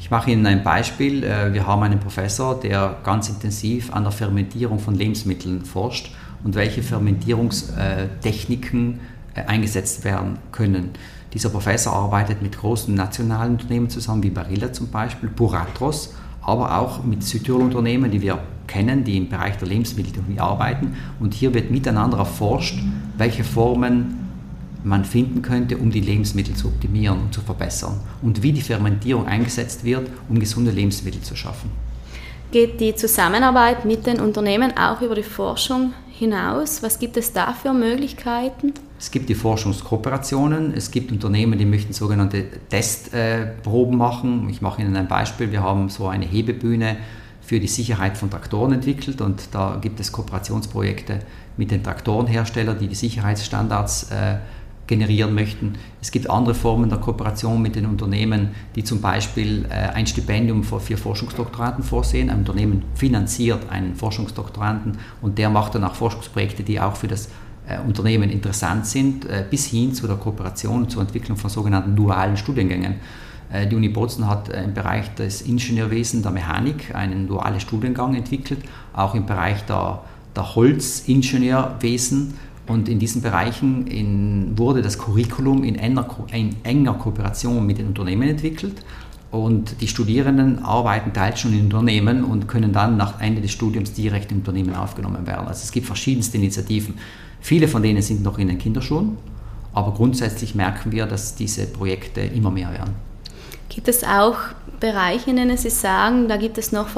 Ich 0.00 0.10
mache 0.10 0.30
Ihnen 0.30 0.46
ein 0.46 0.64
Beispiel. 0.64 1.22
Äh, 1.22 1.52
wir 1.52 1.66
haben 1.66 1.82
einen 1.82 2.00
Professor, 2.00 2.58
der 2.58 2.96
ganz 3.04 3.28
intensiv 3.28 3.92
an 3.92 4.04
der 4.04 4.12
Fermentierung 4.12 4.78
von 4.78 4.94
Lebensmitteln 4.94 5.66
forscht 5.66 6.14
und 6.42 6.54
welche 6.54 6.82
Fermentierungstechniken 6.82 9.00
äh, 9.34 9.42
eingesetzt 9.42 10.04
werden 10.04 10.38
können. 10.52 10.92
Dieser 11.34 11.50
Professor 11.50 11.92
arbeitet 11.92 12.40
mit 12.40 12.56
großen 12.58 12.94
nationalen 12.94 13.52
Unternehmen 13.52 13.90
zusammen, 13.90 14.22
wie 14.22 14.30
Barilla 14.30 14.72
zum 14.72 14.88
Beispiel, 14.88 15.28
Puratros, 15.28 16.14
aber 16.40 16.78
auch 16.78 17.04
mit 17.04 17.22
Südtirol-Unternehmen, 17.22 18.10
die 18.10 18.22
wir 18.22 18.38
kennen, 18.66 19.04
die 19.04 19.18
im 19.18 19.28
Bereich 19.28 19.58
der 19.58 19.68
Lebensmitteltechnologie 19.68 20.40
arbeiten. 20.40 20.96
Und 21.20 21.34
hier 21.34 21.52
wird 21.52 21.70
miteinander 21.70 22.16
erforscht, 22.18 22.78
welche 23.18 23.44
Formen 23.44 24.19
man 24.84 25.04
finden 25.04 25.42
könnte, 25.42 25.76
um 25.76 25.90
die 25.90 26.00
Lebensmittel 26.00 26.54
zu 26.54 26.68
optimieren 26.68 27.18
und 27.20 27.34
zu 27.34 27.40
verbessern 27.40 28.00
und 28.22 28.42
wie 28.42 28.52
die 28.52 28.60
Fermentierung 28.60 29.26
eingesetzt 29.26 29.84
wird, 29.84 30.08
um 30.28 30.38
gesunde 30.38 30.70
Lebensmittel 30.70 31.20
zu 31.20 31.36
schaffen. 31.36 31.70
Geht 32.52 32.80
die 32.80 32.94
Zusammenarbeit 32.96 33.84
mit 33.84 34.06
den 34.06 34.18
Unternehmen 34.18 34.76
auch 34.76 35.00
über 35.02 35.14
die 35.14 35.22
Forschung 35.22 35.92
hinaus? 36.10 36.82
Was 36.82 36.98
gibt 36.98 37.16
es 37.16 37.32
da 37.32 37.52
für 37.52 37.72
Möglichkeiten? 37.72 38.74
Es 38.98 39.10
gibt 39.10 39.28
die 39.28 39.34
Forschungskooperationen, 39.34 40.74
es 40.74 40.90
gibt 40.90 41.12
Unternehmen, 41.12 41.58
die 41.58 41.64
möchten 41.64 41.92
sogenannte 41.92 42.44
Testproben 42.68 43.96
machen. 43.96 44.48
Ich 44.50 44.60
mache 44.60 44.82
Ihnen 44.82 44.96
ein 44.96 45.08
Beispiel. 45.08 45.52
Wir 45.52 45.62
haben 45.62 45.88
so 45.88 46.08
eine 46.08 46.26
Hebebühne 46.26 46.96
für 47.40 47.60
die 47.60 47.68
Sicherheit 47.68 48.18
von 48.18 48.30
Traktoren 48.30 48.72
entwickelt 48.72 49.20
und 49.20 49.48
da 49.52 49.78
gibt 49.80 49.98
es 50.00 50.12
Kooperationsprojekte 50.12 51.20
mit 51.56 51.70
den 51.70 51.82
Traktorenherstellern, 51.82 52.78
die 52.78 52.88
die 52.88 52.94
Sicherheitsstandards 52.94 54.10
äh, 54.10 54.36
generieren 54.90 55.34
möchten. 55.34 55.74
Es 56.02 56.10
gibt 56.10 56.28
andere 56.28 56.52
Formen 56.52 56.90
der 56.90 56.98
Kooperation 56.98 57.62
mit 57.62 57.76
den 57.76 57.86
Unternehmen, 57.86 58.50
die 58.74 58.82
zum 58.82 59.00
Beispiel 59.00 59.64
äh, 59.70 59.94
ein 59.94 60.04
Stipendium 60.06 60.64
für, 60.64 60.80
Forschungsdoktoranten 60.80 61.84
vorsehen. 61.84 62.28
Ein 62.28 62.40
Unternehmen 62.40 62.82
finanziert 62.96 63.70
einen 63.70 63.94
Forschungsdoktoranten 63.94 64.98
und 65.22 65.38
der 65.38 65.48
macht 65.48 65.76
dann 65.76 65.84
auch 65.84 65.94
Forschungsprojekte, 65.94 66.64
die 66.64 66.80
auch 66.80 66.96
für 66.96 67.06
das 67.06 67.28
äh, 67.68 67.78
Unternehmen 67.86 68.30
interessant 68.30 68.84
sind, 68.84 69.26
äh, 69.26 69.44
bis 69.48 69.66
hin 69.66 69.94
zu 69.94 70.08
der 70.08 70.16
Kooperation 70.16 70.82
und 70.82 70.90
zur 70.90 71.02
Entwicklung 71.02 71.38
von 71.38 71.50
sogenannten 71.50 71.94
dualen 71.96 72.36
Studiengängen. 72.36 72.96
Die 73.68 73.74
Uni 73.74 73.88
Bozen 73.88 74.28
hat 74.28 74.48
im 74.50 74.74
Bereich 74.74 75.12
des 75.16 75.42
Ingenieurwesens, 75.42 76.22
der 76.22 76.30
Mechanik, 76.30 76.94
einen 76.94 77.26
dualen 77.26 77.58
Studiengang 77.58 78.14
entwickelt, 78.14 78.60
auch 78.92 79.16
im 79.16 79.26
Bereich 79.26 79.66
der, 79.66 80.02
der 80.36 80.54
Holzingenieurwesen. 80.54 82.34
Und 82.70 82.88
in 82.88 83.00
diesen 83.00 83.20
Bereichen 83.20 83.88
in, 83.88 84.56
wurde 84.56 84.80
das 84.80 84.96
Curriculum 84.96 85.64
in 85.64 85.74
enger, 85.74 86.06
in 86.32 86.54
enger 86.62 86.94
Kooperation 86.94 87.66
mit 87.66 87.78
den 87.78 87.88
Unternehmen 87.88 88.28
entwickelt. 88.28 88.84
Und 89.32 89.80
die 89.80 89.88
Studierenden 89.88 90.64
arbeiten 90.64 91.12
teils 91.12 91.40
schon 91.40 91.52
in 91.52 91.64
Unternehmen 91.64 92.22
und 92.22 92.46
können 92.46 92.72
dann 92.72 92.96
nach 92.96 93.20
Ende 93.20 93.40
des 93.40 93.50
Studiums 93.50 93.92
direkt 93.92 94.30
im 94.30 94.38
Unternehmen 94.38 94.76
aufgenommen 94.76 95.26
werden. 95.26 95.48
Also 95.48 95.62
es 95.64 95.72
gibt 95.72 95.86
verschiedenste 95.86 96.36
Initiativen. 96.36 96.94
Viele 97.40 97.66
von 97.66 97.82
denen 97.82 98.02
sind 98.02 98.22
noch 98.22 98.38
in 98.38 98.46
den 98.46 98.58
Kinderschuhen, 98.58 99.16
aber 99.72 99.92
grundsätzlich 99.92 100.54
merken 100.54 100.92
wir, 100.92 101.06
dass 101.06 101.34
diese 101.34 101.66
Projekte 101.66 102.20
immer 102.20 102.52
mehr 102.52 102.70
werden. 102.72 102.94
Gibt 103.68 103.88
es 103.88 104.04
auch 104.04 104.36
Bereiche, 104.78 105.30
in 105.30 105.36
denen 105.36 105.56
Sie 105.56 105.70
sagen, 105.70 106.28
da 106.28 106.36
gibt 106.36 106.56
es 106.56 106.70
noch 106.70 106.88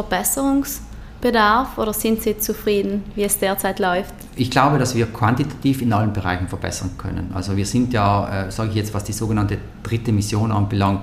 Verbesserungsbedarf 1.23 1.79
oder 1.79 1.93
sind 1.93 2.23
Sie 2.23 2.37
zufrieden, 2.37 3.05
wie 3.15 3.23
es 3.23 3.39
derzeit 3.39 3.79
läuft? 3.79 4.13
Ich 4.35 4.51
glaube, 4.51 4.79
dass 4.79 4.95
wir 4.95 5.07
quantitativ 5.07 5.81
in 5.81 5.93
allen 5.93 6.13
Bereichen 6.13 6.49
verbessern 6.49 6.91
können. 6.99 7.31
Also 7.33 7.57
wir 7.57 7.65
sind 7.65 7.93
ja, 7.93 8.47
äh, 8.47 8.51
sage 8.51 8.71
ich 8.71 8.77
jetzt, 8.77 8.93
was 8.93 9.05
die 9.05 9.13
sogenannte 9.13 9.59
dritte 9.83 10.13
Mission 10.13 10.51
anbelangt, 10.51 11.03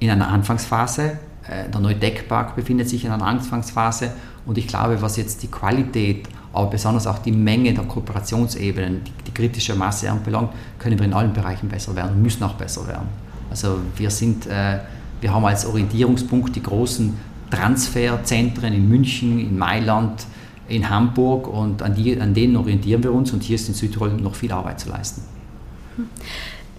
in 0.00 0.10
einer 0.10 0.28
Anfangsphase. 0.28 1.18
Äh, 1.48 1.68
der 1.70 1.80
neue 1.80 1.96
Deckpark 1.96 2.56
befindet 2.56 2.88
sich 2.88 3.04
in 3.04 3.10
einer 3.10 3.26
Anfangsphase 3.26 4.12
und 4.46 4.56
ich 4.58 4.66
glaube, 4.66 5.00
was 5.02 5.16
jetzt 5.16 5.42
die 5.42 5.48
Qualität, 5.48 6.28
aber 6.52 6.70
besonders 6.70 7.06
auch 7.06 7.18
die 7.18 7.32
Menge 7.32 7.74
der 7.74 7.84
Kooperationsebenen, 7.84 9.04
die, 9.04 9.12
die 9.26 9.34
kritische 9.34 9.74
Masse 9.74 10.10
anbelangt, 10.10 10.50
können 10.78 10.98
wir 10.98 11.04
in 11.04 11.12
allen 11.12 11.32
Bereichen 11.32 11.68
besser 11.68 11.94
werden 11.94 12.16
und 12.16 12.22
müssen 12.22 12.42
auch 12.42 12.54
besser 12.54 12.86
werden. 12.86 13.08
Also 13.50 13.78
wir 13.96 14.10
sind, 14.10 14.46
äh, 14.46 14.78
wir 15.20 15.32
haben 15.32 15.44
als 15.44 15.66
Orientierungspunkt 15.66 16.56
die 16.56 16.62
großen 16.62 17.31
Transferzentren 17.52 18.72
in 18.72 18.88
München, 18.88 19.38
in 19.38 19.58
Mailand, 19.58 20.24
in 20.68 20.88
Hamburg 20.88 21.46
und 21.46 21.82
an, 21.82 21.94
die, 21.94 22.18
an 22.18 22.32
denen 22.32 22.56
orientieren 22.56 23.02
wir 23.04 23.12
uns 23.12 23.32
und 23.32 23.42
hier 23.42 23.56
ist 23.56 23.68
in 23.68 23.74
Südtirol 23.74 24.10
noch 24.12 24.34
viel 24.34 24.52
Arbeit 24.52 24.80
zu 24.80 24.88
leisten. 24.88 25.22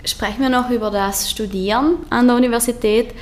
Sprechen 0.04 0.42
wir 0.42 0.50
noch 0.50 0.72
über 0.72 0.90
das 0.90 1.30
Studieren 1.30 1.98
an 2.10 2.28
der 2.28 2.36
Universität. 2.36 3.14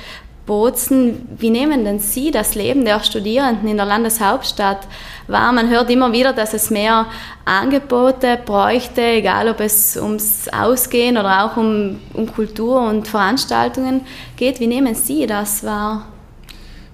Bozen, 0.46 1.28
wie 1.38 1.50
nehmen 1.50 1.84
denn 1.84 2.00
Sie 2.00 2.30
das 2.30 2.56
Leben 2.56 2.84
der 2.84 3.00
Studierenden 3.04 3.68
in 3.68 3.76
der 3.76 3.86
Landeshauptstadt 3.86 4.88
wahr? 5.28 5.52
Man 5.52 5.68
hört 5.68 5.88
immer 5.90 6.10
wieder, 6.12 6.32
dass 6.32 6.54
es 6.54 6.70
mehr 6.70 7.06
Angebote 7.44 8.38
bräuchte, 8.44 9.02
egal 9.02 9.48
ob 9.48 9.60
es 9.60 9.96
ums 9.96 10.48
Ausgehen 10.48 11.16
oder 11.16 11.44
auch 11.44 11.56
um, 11.56 12.00
um 12.14 12.32
Kultur 12.32 12.80
und 12.80 13.06
Veranstaltungen 13.06 14.00
geht. 14.36 14.58
Wie 14.58 14.66
nehmen 14.66 14.94
Sie 14.94 15.26
das 15.26 15.62
wahr? 15.62 16.06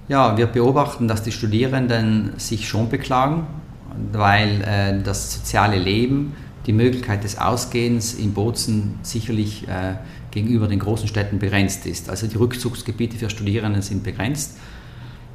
Ja, 0.09 0.39
wir 0.39 0.47
beobachten, 0.47 1.07
dass 1.07 1.23
die 1.23 1.33
Studierenden 1.33 2.33
sich 2.39 2.67
schon 2.67 2.89
beklagen, 2.89 3.47
weil 4.11 4.63
äh, 4.63 5.03
das 5.03 5.35
soziale 5.35 5.79
Leben, 5.79 6.35
die 6.67 6.73
Möglichkeit 6.73 7.25
des 7.25 7.39
Ausgehens 7.39 8.15
in 8.15 8.33
Bozen 8.33 8.99
sicherlich 9.03 9.69
äh, 9.69 9.97
gegenüber 10.31 10.67
den 10.67 10.79
großen 10.79 11.09
Städten 11.09 11.39
begrenzt 11.39 11.85
ist. 11.85 12.09
Also 12.09 12.27
die 12.27 12.37
Rückzugsgebiete 12.37 13.19
für 13.19 13.29
Studierende 13.29 13.83
sind 13.83 14.03
begrenzt. 14.03 14.57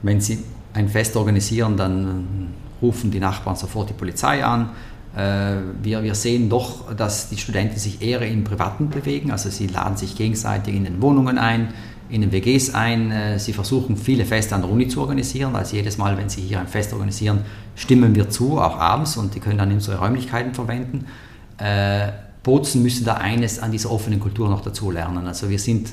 Wenn 0.01 0.19
sie 0.21 0.39
ein 0.73 0.89
Fest 0.89 1.15
organisieren, 1.15 1.77
dann 1.77 2.47
rufen 2.81 3.11
die 3.11 3.19
Nachbarn 3.19 3.55
sofort 3.55 3.89
die 3.89 3.93
Polizei 3.93 4.43
an. 4.43 4.71
Äh, 5.15 5.57
wir, 5.83 6.01
wir 6.01 6.15
sehen 6.15 6.49
doch, 6.49 6.91
dass 6.95 7.29
die 7.29 7.37
Studenten 7.37 7.77
sich 7.77 8.01
eher 8.01 8.21
im 8.23 8.43
Privaten 8.43 8.89
bewegen, 8.89 9.29
also 9.29 9.51
sie 9.51 9.67
laden 9.67 9.97
sich 9.97 10.15
gegenseitig 10.15 10.73
in 10.75 10.83
den 10.83 10.99
Wohnungen 10.99 11.37
ein, 11.37 11.73
in 12.13 12.21
den 12.21 12.31
WGs 12.31 12.73
ein. 12.75 13.11
Äh, 13.11 13.39
sie 13.39 13.53
versuchen 13.53 13.97
viele 13.97 14.25
Feste 14.25 14.53
an 14.53 14.61
der 14.61 14.69
Uni 14.69 14.87
zu 14.87 15.01
organisieren. 15.01 15.55
Also 15.55 15.75
jedes 15.75 15.97
Mal, 15.97 16.15
wenn 16.17 16.29
sie 16.29 16.41
hier 16.41 16.59
ein 16.59 16.67
Fest 16.67 16.93
organisieren, 16.93 17.39
stimmen 17.75 18.15
wir 18.15 18.29
zu, 18.29 18.59
auch 18.59 18.77
abends, 18.77 19.17
und 19.17 19.33
die 19.33 19.39
können 19.39 19.57
dann 19.57 19.71
unsere 19.71 19.97
Räumlichkeiten 19.97 20.53
verwenden. 20.53 21.07
Äh, 21.57 22.11
Bozen 22.43 22.83
müsste 22.83 23.03
da 23.03 23.15
eines 23.15 23.59
an 23.59 23.71
dieser 23.71 23.89
offenen 23.89 24.19
Kultur 24.19 24.47
noch 24.49 24.61
dazulernen. 24.61 25.25
Also 25.25 25.49
wir 25.49 25.59
sind 25.59 25.89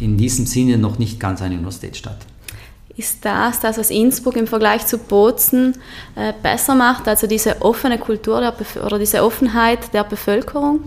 in 0.00 0.16
diesem 0.16 0.46
Sinne 0.46 0.76
noch 0.76 0.98
nicht 0.98 1.20
ganz 1.20 1.40
eine 1.40 1.54
Universitätsstadt. 1.54 2.18
Ist 2.96 3.24
das 3.24 3.60
das, 3.60 3.78
was 3.78 3.90
Innsbruck 3.90 4.36
im 4.36 4.46
Vergleich 4.46 4.86
zu 4.86 4.98
Bozen 4.98 5.74
äh, 6.16 6.32
besser 6.42 6.74
macht, 6.74 7.06
also 7.06 7.26
diese 7.26 7.62
offene 7.62 7.98
Kultur 7.98 8.40
der 8.40 8.54
oder 8.84 8.98
diese 8.98 9.22
Offenheit 9.22 9.94
der 9.94 10.04
Bevölkerung? 10.04 10.80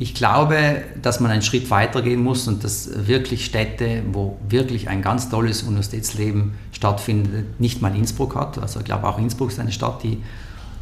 Ich 0.00 0.14
glaube, 0.14 0.82
dass 1.02 1.18
man 1.18 1.32
einen 1.32 1.42
Schritt 1.42 1.70
weitergehen 1.70 2.22
muss 2.22 2.46
und 2.46 2.62
dass 2.62 3.08
wirklich 3.08 3.44
Städte, 3.44 4.04
wo 4.12 4.38
wirklich 4.48 4.88
ein 4.88 5.02
ganz 5.02 5.28
tolles 5.28 5.64
Universitätsleben 5.64 6.52
stattfindet, 6.70 7.58
nicht 7.58 7.82
mal 7.82 7.94
Innsbruck 7.96 8.36
hat. 8.36 8.58
Also 8.58 8.78
ich 8.78 8.84
glaube 8.84 9.08
auch 9.08 9.18
Innsbruck 9.18 9.50
ist 9.50 9.58
eine 9.58 9.72
Stadt, 9.72 10.04
die 10.04 10.22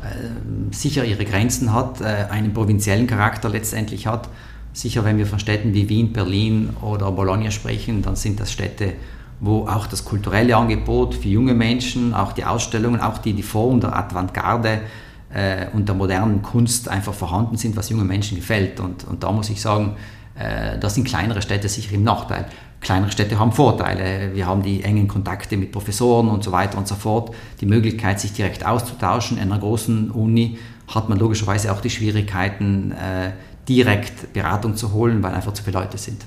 äh, 0.02 0.70
sicher 0.70 1.07
ihre 1.07 1.24
Grenzen 1.24 1.72
hat, 1.72 2.02
äh, 2.02 2.26
einen 2.31 2.52
provinziellen 2.52 3.07
Charakter 3.07 3.48
letztendlich 3.48 4.07
hat. 4.07 4.29
Sicher, 4.74 5.02
wenn 5.07 5.16
wir 5.16 5.26
von 5.26 5.38
Städten 5.38 5.72
wie 5.72 5.88
Wien, 5.88 6.12
Berlin 6.12 6.76
oder 6.83 7.11
Bologna 7.11 7.50
sprechen, 7.50 8.02
dann 8.02 8.16
sind 8.16 8.38
das 8.38 8.52
Städte, 8.52 8.92
wo 9.40 9.66
auch 9.66 9.87
das 9.87 10.05
kulturelle 10.05 10.55
Angebot 10.55 11.14
für 11.14 11.29
junge 11.29 11.55
Menschen, 11.55 12.12
auch 12.12 12.33
die 12.33 12.44
Ausstellungen, 12.44 13.00
auch 13.00 13.16
die, 13.16 13.33
die 13.33 13.42
Form 13.42 13.81
der 13.81 13.96
Avantgarde 13.96 14.83
äh, 15.32 15.66
und 15.72 15.88
der 15.88 15.94
modernen 15.94 16.42
Kunst 16.42 16.88
einfach 16.88 17.14
vorhanden 17.14 17.56
sind, 17.56 17.76
was 17.76 17.88
jungen 17.88 18.06
Menschen 18.06 18.36
gefällt. 18.36 18.80
Und, 18.80 19.04
und 19.04 19.22
da 19.22 19.32
muss 19.32 19.50
ich 19.50 19.60
sagen, 19.60 19.96
äh, 20.38 20.78
da 20.78 20.88
sind 20.90 21.04
kleinere 21.04 21.42
Städte 21.42 21.68
sicher 21.68 21.94
im 21.94 22.04
Nachteil. 22.04 22.46
Kleinere 22.80 23.10
Städte 23.10 23.38
haben 23.38 23.52
Vorteile. 23.52 24.34
Wir 24.34 24.46
haben 24.46 24.62
die 24.62 24.82
engen 24.82 25.08
Kontakte 25.08 25.56
mit 25.56 25.72
Professoren 25.72 26.28
und 26.28 26.44
so 26.44 26.52
weiter 26.52 26.78
und 26.78 26.86
so 26.86 26.94
fort. 26.94 27.34
Die 27.60 27.66
Möglichkeit, 27.66 28.20
sich 28.20 28.32
direkt 28.32 28.64
auszutauschen. 28.64 29.38
In 29.38 29.50
einer 29.50 29.58
großen 29.58 30.10
Uni 30.10 30.58
hat 30.94 31.08
man 31.08 31.18
logischerweise 31.18 31.72
auch 31.72 31.80
die 31.80 31.90
Schwierigkeiten, 31.90 32.92
äh, 32.92 33.32
direkt 33.68 34.32
Beratung 34.32 34.76
zu 34.76 34.92
holen, 34.92 35.22
weil 35.22 35.34
einfach 35.34 35.52
zu 35.52 35.64
viele 35.64 35.78
Leute 35.78 35.98
sind. 35.98 36.24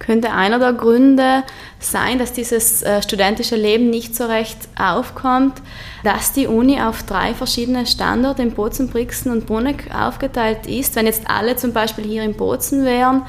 Könnte 0.00 0.32
einer 0.32 0.58
der 0.58 0.72
Gründe 0.72 1.44
sein, 1.78 2.18
dass 2.18 2.32
dieses 2.32 2.82
äh, 2.82 3.02
studentische 3.02 3.54
Leben 3.54 3.90
nicht 3.90 4.16
so 4.16 4.24
recht 4.24 4.56
aufkommt, 4.78 5.60
dass 6.04 6.32
die 6.32 6.46
Uni 6.46 6.80
auf 6.80 7.02
drei 7.02 7.34
verschiedene 7.34 7.84
Standorte 7.84 8.42
in 8.42 8.52
Bozen, 8.52 8.88
Brixen 8.88 9.30
und 9.30 9.46
Bruneck 9.46 9.94
aufgeteilt 9.94 10.66
ist? 10.66 10.96
Wenn 10.96 11.04
jetzt 11.04 11.28
alle 11.28 11.54
zum 11.56 11.74
Beispiel 11.74 12.04
hier 12.04 12.22
in 12.22 12.34
Bozen 12.34 12.86
wären, 12.86 13.22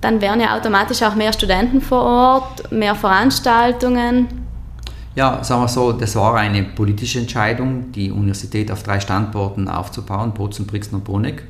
dann 0.00 0.22
wären 0.22 0.40
ja 0.40 0.56
automatisch 0.56 1.02
auch 1.02 1.14
mehr 1.14 1.34
Studenten 1.34 1.82
vor 1.82 2.02
Ort, 2.02 2.72
mehr 2.72 2.94
Veranstaltungen. 2.94 4.28
Ja, 5.14 5.44
sagen 5.44 5.60
wir 5.60 5.68
so, 5.68 5.92
das 5.92 6.16
war 6.16 6.36
eine 6.36 6.62
politische 6.62 7.18
Entscheidung, 7.18 7.92
die 7.92 8.10
Universität 8.10 8.72
auf 8.72 8.82
drei 8.82 8.98
Standorten 8.98 9.68
aufzubauen, 9.68 10.32
Bozen, 10.32 10.66
Brixen 10.66 10.94
und 10.94 11.04
Bruneck 11.04 11.42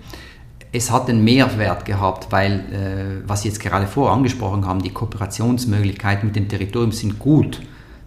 es 0.72 0.90
hat 0.90 1.08
den 1.08 1.24
Mehrwert 1.24 1.84
gehabt, 1.84 2.30
weil, 2.30 2.52
äh, 2.52 3.26
was 3.26 3.42
Sie 3.42 3.48
jetzt 3.48 3.60
gerade 3.60 3.86
vorher 3.86 4.14
angesprochen 4.14 4.66
haben, 4.66 4.82
die 4.82 4.90
Kooperationsmöglichkeiten 4.90 6.26
mit 6.26 6.36
dem 6.36 6.48
Territorium 6.48 6.92
sind 6.92 7.18
gut, 7.18 7.60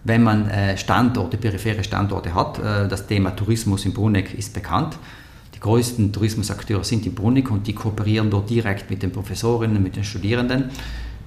wenn 0.04 0.22
man 0.22 0.48
äh, 0.48 0.76
Standorte, 0.76 1.36
periphere 1.36 1.82
Standorte 1.82 2.34
hat. 2.34 2.58
Äh, 2.58 2.88
das 2.88 3.06
Thema 3.06 3.30
Tourismus 3.30 3.84
in 3.84 3.92
Bruneck 3.92 4.34
ist 4.34 4.54
bekannt. 4.54 4.96
Die 5.54 5.60
größten 5.60 6.12
Tourismusakteure 6.12 6.84
sind 6.84 7.04
in 7.06 7.14
Bruneck 7.14 7.50
und 7.50 7.66
die 7.66 7.74
kooperieren 7.74 8.30
dort 8.30 8.48
direkt 8.50 8.90
mit 8.90 9.02
den 9.02 9.10
Professorinnen, 9.10 9.82
mit 9.82 9.96
den 9.96 10.04
Studierenden. 10.04 10.70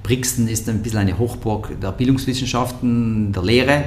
Brixen 0.03 0.47
ist 0.47 0.69
ein 0.69 0.83
bisschen 0.83 0.99
eine 0.99 1.17
Hochburg 1.17 1.79
der 1.81 1.91
Bildungswissenschaften, 1.91 3.33
der 3.33 3.43
Lehre 3.43 3.83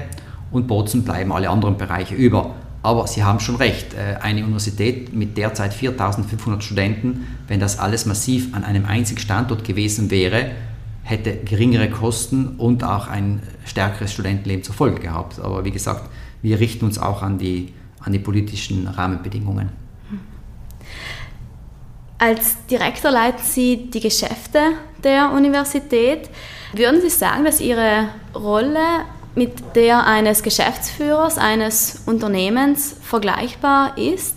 und 0.50 0.66
Bozen 0.66 1.04
bleiben 1.04 1.32
alle 1.32 1.48
anderen 1.48 1.76
Bereiche 1.76 2.14
über. 2.14 2.54
Aber 2.82 3.06
Sie 3.06 3.24
haben 3.24 3.40
schon 3.40 3.56
recht, 3.56 3.94
äh, 3.94 4.16
eine 4.20 4.44
Universität 4.44 5.12
mit 5.12 5.36
derzeit 5.36 5.74
4500 5.74 6.62
Studenten, 6.62 7.26
wenn 7.48 7.60
das 7.60 7.78
alles 7.78 8.06
massiv 8.06 8.54
an 8.54 8.64
einem 8.64 8.84
einzigen 8.84 9.20
Standort 9.20 9.64
gewesen 9.64 10.10
wäre, 10.10 10.52
hätte 11.02 11.36
geringere 11.38 11.90
Kosten 11.90 12.56
und 12.58 12.84
auch 12.84 13.08
ein 13.08 13.42
stärkeres 13.64 14.12
Studentenleben 14.12 14.62
zur 14.62 14.74
Folge 14.74 15.00
gehabt. 15.00 15.40
Aber 15.40 15.64
wie 15.64 15.70
gesagt, 15.70 16.08
wir 16.42 16.60
richten 16.60 16.84
uns 16.84 16.98
auch 16.98 17.22
an 17.22 17.38
die, 17.38 17.72
an 18.00 18.12
die 18.12 18.18
politischen 18.18 18.86
Rahmenbedingungen. 18.86 19.70
Als 22.18 22.66
Direktor 22.66 23.10
leiten 23.10 23.42
Sie 23.42 23.90
die 23.90 24.00
Geschäfte 24.00 24.72
der 25.04 25.30
Universität. 25.32 26.28
Würden 26.72 27.00
Sie 27.00 27.10
sagen, 27.10 27.44
dass 27.44 27.60
Ihre 27.60 28.08
Rolle 28.34 29.04
mit 29.38 29.76
der 29.76 30.04
eines 30.04 30.42
Geschäftsführers 30.42 31.38
eines 31.38 32.02
Unternehmens 32.06 32.96
vergleichbar 33.02 33.96
ist? 33.96 34.34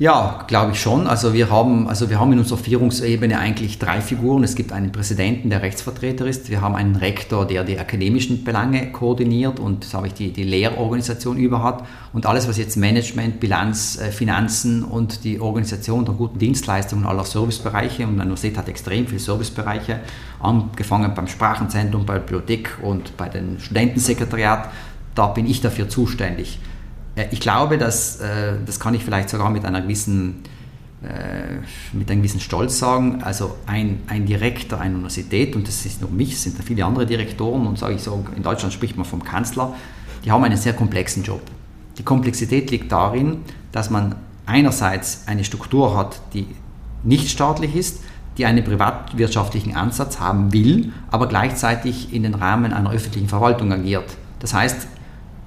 Ja, 0.00 0.44
glaube 0.46 0.72
ich 0.72 0.80
schon. 0.80 1.06
Also 1.06 1.34
wir 1.34 1.50
haben, 1.50 1.86
also 1.86 2.08
wir 2.08 2.18
haben 2.18 2.32
in 2.32 2.38
unserer 2.38 2.56
Führungsebene 2.56 3.38
eigentlich 3.38 3.78
drei 3.78 4.00
Figuren. 4.00 4.42
Es 4.42 4.54
gibt 4.54 4.72
einen 4.72 4.92
Präsidenten, 4.92 5.50
der 5.50 5.60
Rechtsvertreter 5.60 6.26
ist. 6.26 6.48
Wir 6.48 6.62
haben 6.62 6.74
einen 6.74 6.96
Rektor, 6.96 7.46
der 7.46 7.64
die 7.64 7.78
akademischen 7.78 8.42
Belange 8.42 8.92
koordiniert 8.92 9.60
und 9.60 9.84
sage 9.84 10.06
ich, 10.06 10.14
die, 10.14 10.32
die 10.32 10.44
Lehrorganisation 10.44 11.36
über 11.36 11.62
hat. 11.62 11.84
Und 12.14 12.24
alles, 12.24 12.48
was 12.48 12.56
jetzt 12.56 12.78
Management, 12.78 13.40
Bilanz, 13.40 14.00
äh, 14.00 14.10
Finanzen 14.10 14.84
und 14.84 15.22
die 15.22 15.38
Organisation 15.38 16.06
der 16.06 16.14
guten 16.14 16.38
Dienstleistungen 16.38 17.04
aller 17.04 17.26
Servicebereiche, 17.26 18.06
und 18.06 18.14
die 18.14 18.22
Universität 18.22 18.56
hat 18.56 18.70
extrem 18.70 19.06
viele 19.06 19.20
Servicebereiche, 19.20 20.00
angefangen 20.40 21.12
beim 21.14 21.26
Sprachenzentrum, 21.26 22.06
bei 22.06 22.14
der 22.14 22.20
Bibliothek 22.20 22.78
und 22.80 23.18
bei 23.18 23.28
den 23.28 23.60
Studentensekretariat, 23.60 24.70
da 25.14 25.26
bin 25.26 25.44
ich 25.44 25.60
dafür 25.60 25.90
zuständig. 25.90 26.58
Äh, 27.20 27.28
ich 27.30 27.40
glaube, 27.40 27.78
dass, 27.78 28.20
äh, 28.20 28.54
das 28.64 28.80
kann 28.80 28.94
ich 28.94 29.04
vielleicht 29.04 29.28
sogar 29.28 29.50
mit 29.50 29.64
einer 29.64 29.80
gewissen 29.80 30.42
äh, 31.02 31.56
mit 31.96 32.10
einem 32.10 32.20
gewissen 32.20 32.40
Stolz 32.40 32.78
sagen, 32.78 33.22
also 33.22 33.56
ein, 33.66 34.02
ein 34.06 34.26
Direktor 34.26 34.78
einer 34.78 34.96
Universität, 34.96 35.56
und 35.56 35.66
das 35.66 35.86
ist 35.86 36.02
nur 36.02 36.10
mich, 36.10 36.34
es 36.34 36.42
sind 36.42 36.58
da 36.58 36.62
viele 36.62 36.84
andere 36.84 37.06
Direktoren, 37.06 37.66
und 37.66 37.78
sage 37.78 37.94
ich 37.94 38.02
so, 38.02 38.22
in 38.36 38.42
Deutschland 38.42 38.74
spricht 38.74 38.98
man 38.98 39.06
vom 39.06 39.24
Kanzler, 39.24 39.74
die 40.26 40.30
haben 40.30 40.44
einen 40.44 40.58
sehr 40.58 40.74
komplexen 40.74 41.22
Job. 41.22 41.40
Die 41.96 42.02
Komplexität 42.02 42.70
liegt 42.70 42.92
darin, 42.92 43.38
dass 43.72 43.88
man 43.88 44.14
einerseits 44.44 45.22
eine 45.26 45.42
Struktur 45.42 45.96
hat, 45.96 46.20
die 46.34 46.46
nicht 47.02 47.30
staatlich 47.30 47.74
ist, 47.74 48.00
die 48.36 48.44
einen 48.44 48.62
privatwirtschaftlichen 48.62 49.74
Ansatz 49.76 50.20
haben 50.20 50.52
will, 50.52 50.92
aber 51.10 51.28
gleichzeitig 51.28 52.12
in 52.12 52.24
den 52.24 52.34
Rahmen 52.34 52.74
einer 52.74 52.92
öffentlichen 52.92 53.28
Verwaltung 53.28 53.72
agiert. 53.72 54.18
Das 54.40 54.52
heißt, 54.52 54.86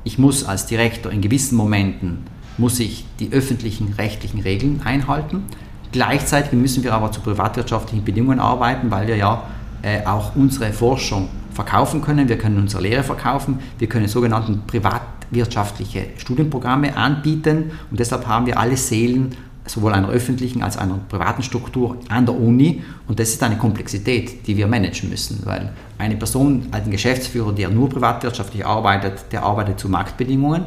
ich 0.03 0.17
muss 0.17 0.43
als 0.43 0.65
Direktor 0.65 1.11
in 1.11 1.21
gewissen 1.21 1.55
Momenten 1.55 2.25
muss 2.57 2.79
ich 2.79 3.05
die 3.19 3.31
öffentlichen 3.31 3.93
rechtlichen 3.97 4.41
Regeln 4.41 4.81
einhalten. 4.83 5.43
Gleichzeitig 5.91 6.53
müssen 6.53 6.83
wir 6.83 6.93
aber 6.93 7.11
zu 7.11 7.21
privatwirtschaftlichen 7.21 8.03
Bedingungen 8.03 8.39
arbeiten, 8.39 8.91
weil 8.91 9.07
wir 9.07 9.15
ja 9.15 9.43
äh, 9.81 10.05
auch 10.05 10.35
unsere 10.35 10.73
Forschung 10.73 11.29
verkaufen 11.51 12.01
können. 12.01 12.29
Wir 12.29 12.37
können 12.37 12.57
unsere 12.57 12.83
Lehre 12.83 13.03
verkaufen. 13.03 13.59
Wir 13.77 13.87
können 13.87 14.07
sogenannte 14.07 14.57
privatwirtschaftliche 14.67 16.07
Studienprogramme 16.17 16.95
anbieten. 16.97 17.71
Und 17.89 17.99
deshalb 17.99 18.27
haben 18.27 18.45
wir 18.45 18.59
alle 18.59 18.77
Seelen 18.77 19.35
sowohl 19.65 19.93
einer 19.93 20.09
öffentlichen 20.09 20.61
als 20.61 20.77
einer 20.77 20.99
privaten 21.09 21.43
Struktur 21.43 21.97
an 22.09 22.25
der 22.25 22.35
Uni. 22.35 22.83
Und 23.07 23.19
das 23.19 23.29
ist 23.29 23.43
eine 23.43 23.57
Komplexität, 23.57 24.45
die 24.47 24.57
wir 24.57 24.67
managen 24.67 25.09
müssen, 25.09 25.41
weil 25.45 25.71
eine 25.97 26.15
Person, 26.15 26.67
ein 26.71 26.91
Geschäftsführer, 26.91 27.53
der 27.53 27.69
nur 27.69 27.89
privatwirtschaftlich 27.89 28.65
arbeitet, 28.65 29.31
der 29.31 29.43
arbeitet 29.43 29.79
zu 29.79 29.89
Marktbedingungen. 29.89 30.65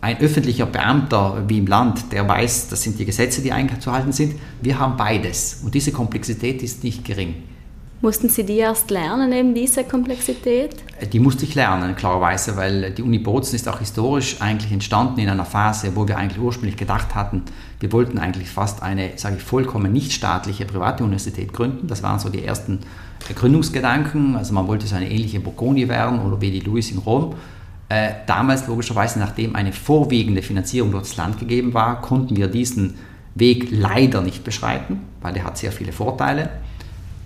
Ein 0.00 0.18
öffentlicher 0.20 0.66
Beamter 0.66 1.42
wie 1.48 1.58
im 1.58 1.66
Land, 1.66 2.12
der 2.12 2.28
weiß, 2.28 2.68
das 2.68 2.82
sind 2.82 3.00
die 3.00 3.04
Gesetze, 3.04 3.42
die 3.42 3.50
einzuhalten 3.50 4.12
sind. 4.12 4.36
Wir 4.62 4.78
haben 4.78 4.96
beides. 4.96 5.60
Und 5.64 5.74
diese 5.74 5.90
Komplexität 5.90 6.62
ist 6.62 6.84
nicht 6.84 7.04
gering. 7.04 7.34
Mussten 8.00 8.28
Sie 8.28 8.44
die 8.44 8.58
erst 8.58 8.90
lernen, 8.92 9.32
eben 9.32 9.54
diese 9.54 9.82
Komplexität? 9.82 10.76
Die 11.12 11.18
musste 11.18 11.44
ich 11.44 11.56
lernen, 11.56 11.96
klarerweise, 11.96 12.56
weil 12.56 12.92
die 12.92 13.02
Uni 13.02 13.18
Bozen 13.18 13.56
ist 13.56 13.68
auch 13.68 13.80
historisch 13.80 14.40
eigentlich 14.40 14.70
entstanden 14.70 15.18
in 15.18 15.28
einer 15.28 15.44
Phase, 15.44 15.96
wo 15.96 16.06
wir 16.06 16.16
eigentlich 16.16 16.40
ursprünglich 16.40 16.76
gedacht 16.76 17.16
hatten, 17.16 17.42
wir 17.80 17.92
wollten 17.92 18.18
eigentlich 18.18 18.50
fast 18.50 18.82
eine, 18.84 19.12
sage 19.16 19.36
ich, 19.36 19.42
vollkommen 19.42 19.92
nichtstaatliche 19.92 20.64
private 20.64 21.02
Universität 21.02 21.52
gründen. 21.52 21.88
Das 21.88 22.04
waren 22.04 22.20
so 22.20 22.28
die 22.28 22.44
ersten 22.44 22.80
Gründungsgedanken. 23.34 24.36
Also 24.36 24.52
man 24.52 24.68
wollte 24.68 24.86
so 24.86 24.94
eine 24.94 25.10
ähnliche 25.10 25.40
Bocconi 25.40 25.88
werden 25.88 26.20
oder 26.20 26.40
wie 26.40 26.52
die 26.52 26.60
Louis 26.60 26.90
in 26.92 26.98
Rom. 26.98 27.34
Äh, 27.88 28.10
damals 28.26 28.66
logischerweise, 28.68 29.18
nachdem 29.18 29.56
eine 29.56 29.72
vorwiegende 29.72 30.42
Finanzierung 30.42 30.92
durch 30.92 31.04
das 31.04 31.16
Land 31.16 31.38
gegeben 31.38 31.74
war, 31.74 32.00
konnten 32.00 32.36
wir 32.36 32.48
diesen 32.48 32.94
Weg 33.34 33.68
leider 33.70 34.20
nicht 34.20 34.44
beschreiten, 34.44 35.00
weil 35.20 35.32
der 35.32 35.44
hat 35.44 35.58
sehr 35.58 35.72
viele 35.72 35.92
Vorteile. 35.92 36.50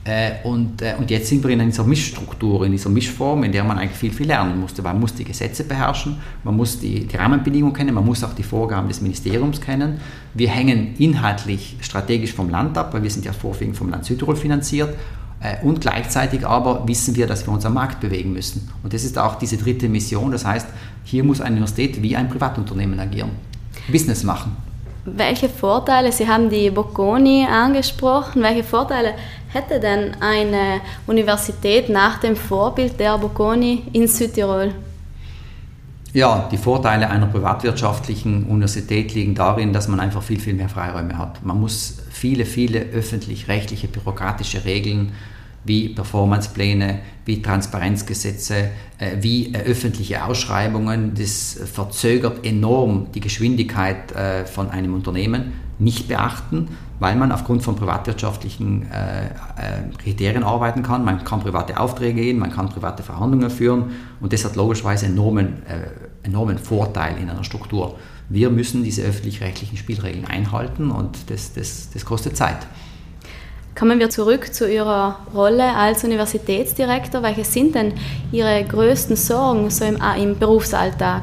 Äh, 0.05 0.33
und, 0.43 0.83
äh, 0.83 0.95
und 0.99 1.11
jetzt 1.11 1.29
sind 1.29 1.45
wir 1.45 1.51
in 1.51 1.61
dieser 1.61 1.85
Mischstruktur, 1.85 2.67
in 2.67 2.73
dieser 2.73 2.91
Mischform, 2.91 3.45
in 3.45 3.53
der 3.53 3.63
man 3.63 3.79
eigentlich 3.79 3.99
viel, 3.99 4.13
viel 4.13 4.27
lernen 4.27 4.61
musste. 4.61 4.83
Man 4.83 4.99
muss 4.99 5.15
die 5.15 5.25
Gesetze 5.25 5.63
beherrschen, 5.63 6.17
man 6.43 6.57
muss 6.57 6.81
die, 6.81 7.07
die 7.07 7.17
Rahmenbedingungen 7.17 7.73
kennen, 7.73 7.95
man 7.95 8.05
muss 8.05 8.25
auch 8.25 8.33
die 8.33 8.43
Vorgaben 8.43 8.89
des 8.89 9.01
Ministeriums 9.01 9.61
kennen. 9.61 10.01
Wir 10.35 10.49
hängen 10.49 10.97
inhaltlich 10.99 11.77
strategisch 11.81 12.33
vom 12.33 12.51
Land 12.51 12.77
ab, 12.77 12.93
weil 12.93 13.05
wir 13.05 13.11
sind 13.11 13.25
ja 13.25 13.33
vorwiegend 13.33 13.77
vom 13.77 13.91
Land 13.91 14.05
Südtirol 14.05 14.35
finanziert. 14.35 14.93
Äh, 15.41 15.65
und 15.65 15.81
gleichzeitig 15.81 16.45
aber 16.45 16.87
wissen 16.89 17.15
wir, 17.15 17.29
dass 17.29 17.47
wir 17.47 17.53
uns 17.53 17.65
am 17.65 17.75
Markt 17.75 18.01
bewegen 18.01 18.33
müssen. 18.33 18.71
Und 18.83 18.93
das 18.93 19.05
ist 19.05 19.17
auch 19.19 19.37
diese 19.37 19.57
dritte 19.57 19.89
Mission. 19.89 20.33
Das 20.33 20.45
heißt, 20.45 20.67
hier 21.05 21.23
muss 21.23 21.41
eine 21.41 21.53
Universität 21.57 22.03
wie 22.03 22.17
ein 22.17 22.29
Privatunternehmen 22.29 22.99
agieren. 22.99 23.31
Business 23.89 24.25
machen. 24.25 24.57
Welche 25.05 25.49
Vorteile, 25.49 26.13
Sie 26.13 26.29
haben 26.29 26.49
die 26.49 26.71
Bocconi 26.71 27.45
angesprochen, 27.45 28.41
welche 28.41 28.63
Vorteile 28.63 29.15
hätte 29.53 29.81
denn 29.81 30.17
eine 30.21 30.81
Universität 31.07 31.89
nach 31.89 32.19
dem 32.19 32.37
Vorbild 32.37 32.99
der 32.99 33.19
Bocconi 33.19 33.85
in 33.93 34.09
Südtirol? 34.09 34.73
Ja, 36.15 36.49
die 36.53 36.59
Vorteile 36.59 37.09
einer 37.09 37.27
privatwirtschaftlichen 37.27 38.45
Universität 38.45 39.15
liegen 39.15 39.35
darin, 39.35 39.73
dass 39.73 39.89
man 39.89 39.99
einfach 39.99 40.23
viel, 40.23 40.39
viel 40.39 40.53
mehr 40.53 40.69
Freiräume 40.69 41.17
hat. 41.17 41.43
Man 41.45 41.59
muss 41.59 42.03
viele, 42.11 42.45
viele 42.45 42.81
öffentlich-rechtliche 42.81 43.89
bürokratische 43.89 44.67
Regeln 44.67 45.13
wie 45.65 45.89
Performancepläne, 45.89 46.99
wie 47.25 47.41
Transparenzgesetze, 47.41 48.71
äh, 48.99 49.17
wie 49.21 49.55
äh, 49.55 49.59
öffentliche 49.63 50.25
Ausschreibungen. 50.25 51.15
Das 51.15 51.59
verzögert 51.73 52.45
enorm 52.45 53.07
die 53.15 53.21
Geschwindigkeit 53.21 54.13
äh, 54.13 54.45
von 54.45 54.71
einem 54.71 54.95
Unternehmen 54.95 55.53
nicht 55.83 56.09
beachten, 56.09 56.69
weil 56.99 57.17
man 57.17 57.33
aufgrund 57.33 57.63
von 57.63 57.77
privatwirtschaftlichen 57.77 58.87
Kriterien 59.99 60.45
arbeiten 60.45 60.83
kann. 60.83 61.05
Man 61.05 61.25
kann 61.25 61.41
private 61.41 61.79
Aufträge 61.79 62.21
gehen, 62.23 62.39
man 62.39 62.53
kann 62.53 62.69
private 62.69 63.03
Verhandlungen 63.03 63.51
führen 63.51 63.91
und 64.21 64.33
das 64.33 64.45
hat 64.45 64.57
logischerweise 64.57 65.07
enormen, 65.07 65.63
enormen 66.23 66.59
Vorteil 66.59 67.17
in 67.21 67.29
einer 67.29 67.45
Struktur. 67.45 67.97
Wir 68.29 68.51
müssen 68.51 68.85
diese 68.85 69.03
öffentlich-rechtlichen 69.03 69.77
Spielregeln 69.77 70.27
einhalten 70.27 70.91
und 70.91 71.31
das, 71.31 71.53
das, 71.53 71.91
das 71.93 72.05
kostet 72.05 72.37
Zeit. 72.37 72.59
Kommen 73.75 73.99
wir 73.99 74.11
zurück 74.11 74.53
zu 74.53 74.71
Ihrer 74.71 75.19
Rolle 75.35 75.75
als 75.75 76.05
Universitätsdirektor. 76.05 77.23
Welche 77.23 77.45
sind 77.45 77.75
denn 77.75 77.95
Ihre 78.31 78.63
größten 78.65 79.17
Sorgen 79.17 79.71
so 79.71 79.85
im, 79.85 79.99
im 80.19 80.39
Berufsalltag? 80.39 81.23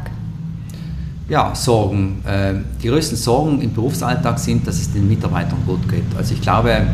Ja, 1.30 1.54
Sorgen. 1.54 2.24
Ähm, 2.26 2.66
die 2.82 2.88
größten 2.88 3.16
Sorgen 3.16 3.62
im 3.62 3.72
Berufsalltag 3.72 4.40
sind, 4.40 4.66
dass 4.66 4.80
es 4.80 4.92
den 4.92 5.08
Mitarbeitern 5.08 5.60
gut 5.64 5.88
geht. 5.88 6.04
Also 6.18 6.34
ich 6.34 6.42
glaube, 6.42 6.88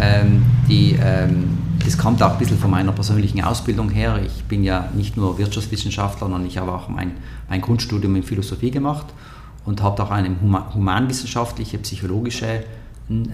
ähm, 0.00 0.44
die, 0.68 0.96
ähm, 1.02 1.58
das 1.84 1.98
kommt 1.98 2.22
auch 2.22 2.34
ein 2.34 2.38
bisschen 2.38 2.56
von 2.56 2.70
meiner 2.70 2.92
persönlichen 2.92 3.42
Ausbildung 3.42 3.90
her. 3.90 4.20
Ich 4.24 4.44
bin 4.44 4.62
ja 4.62 4.88
nicht 4.94 5.16
nur 5.16 5.38
Wirtschaftswissenschaftler, 5.38 6.28
sondern 6.28 6.46
ich 6.46 6.56
habe 6.56 6.70
auch 6.70 6.88
mein, 6.88 7.14
mein 7.48 7.60
Grundstudium 7.60 8.14
in 8.14 8.22
Philosophie 8.22 8.70
gemacht 8.70 9.06
und 9.64 9.82
habe 9.82 10.04
auch 10.04 10.12
eine 10.12 10.30
humanwissenschaftliche, 10.40 11.78
psychologische 11.78 12.62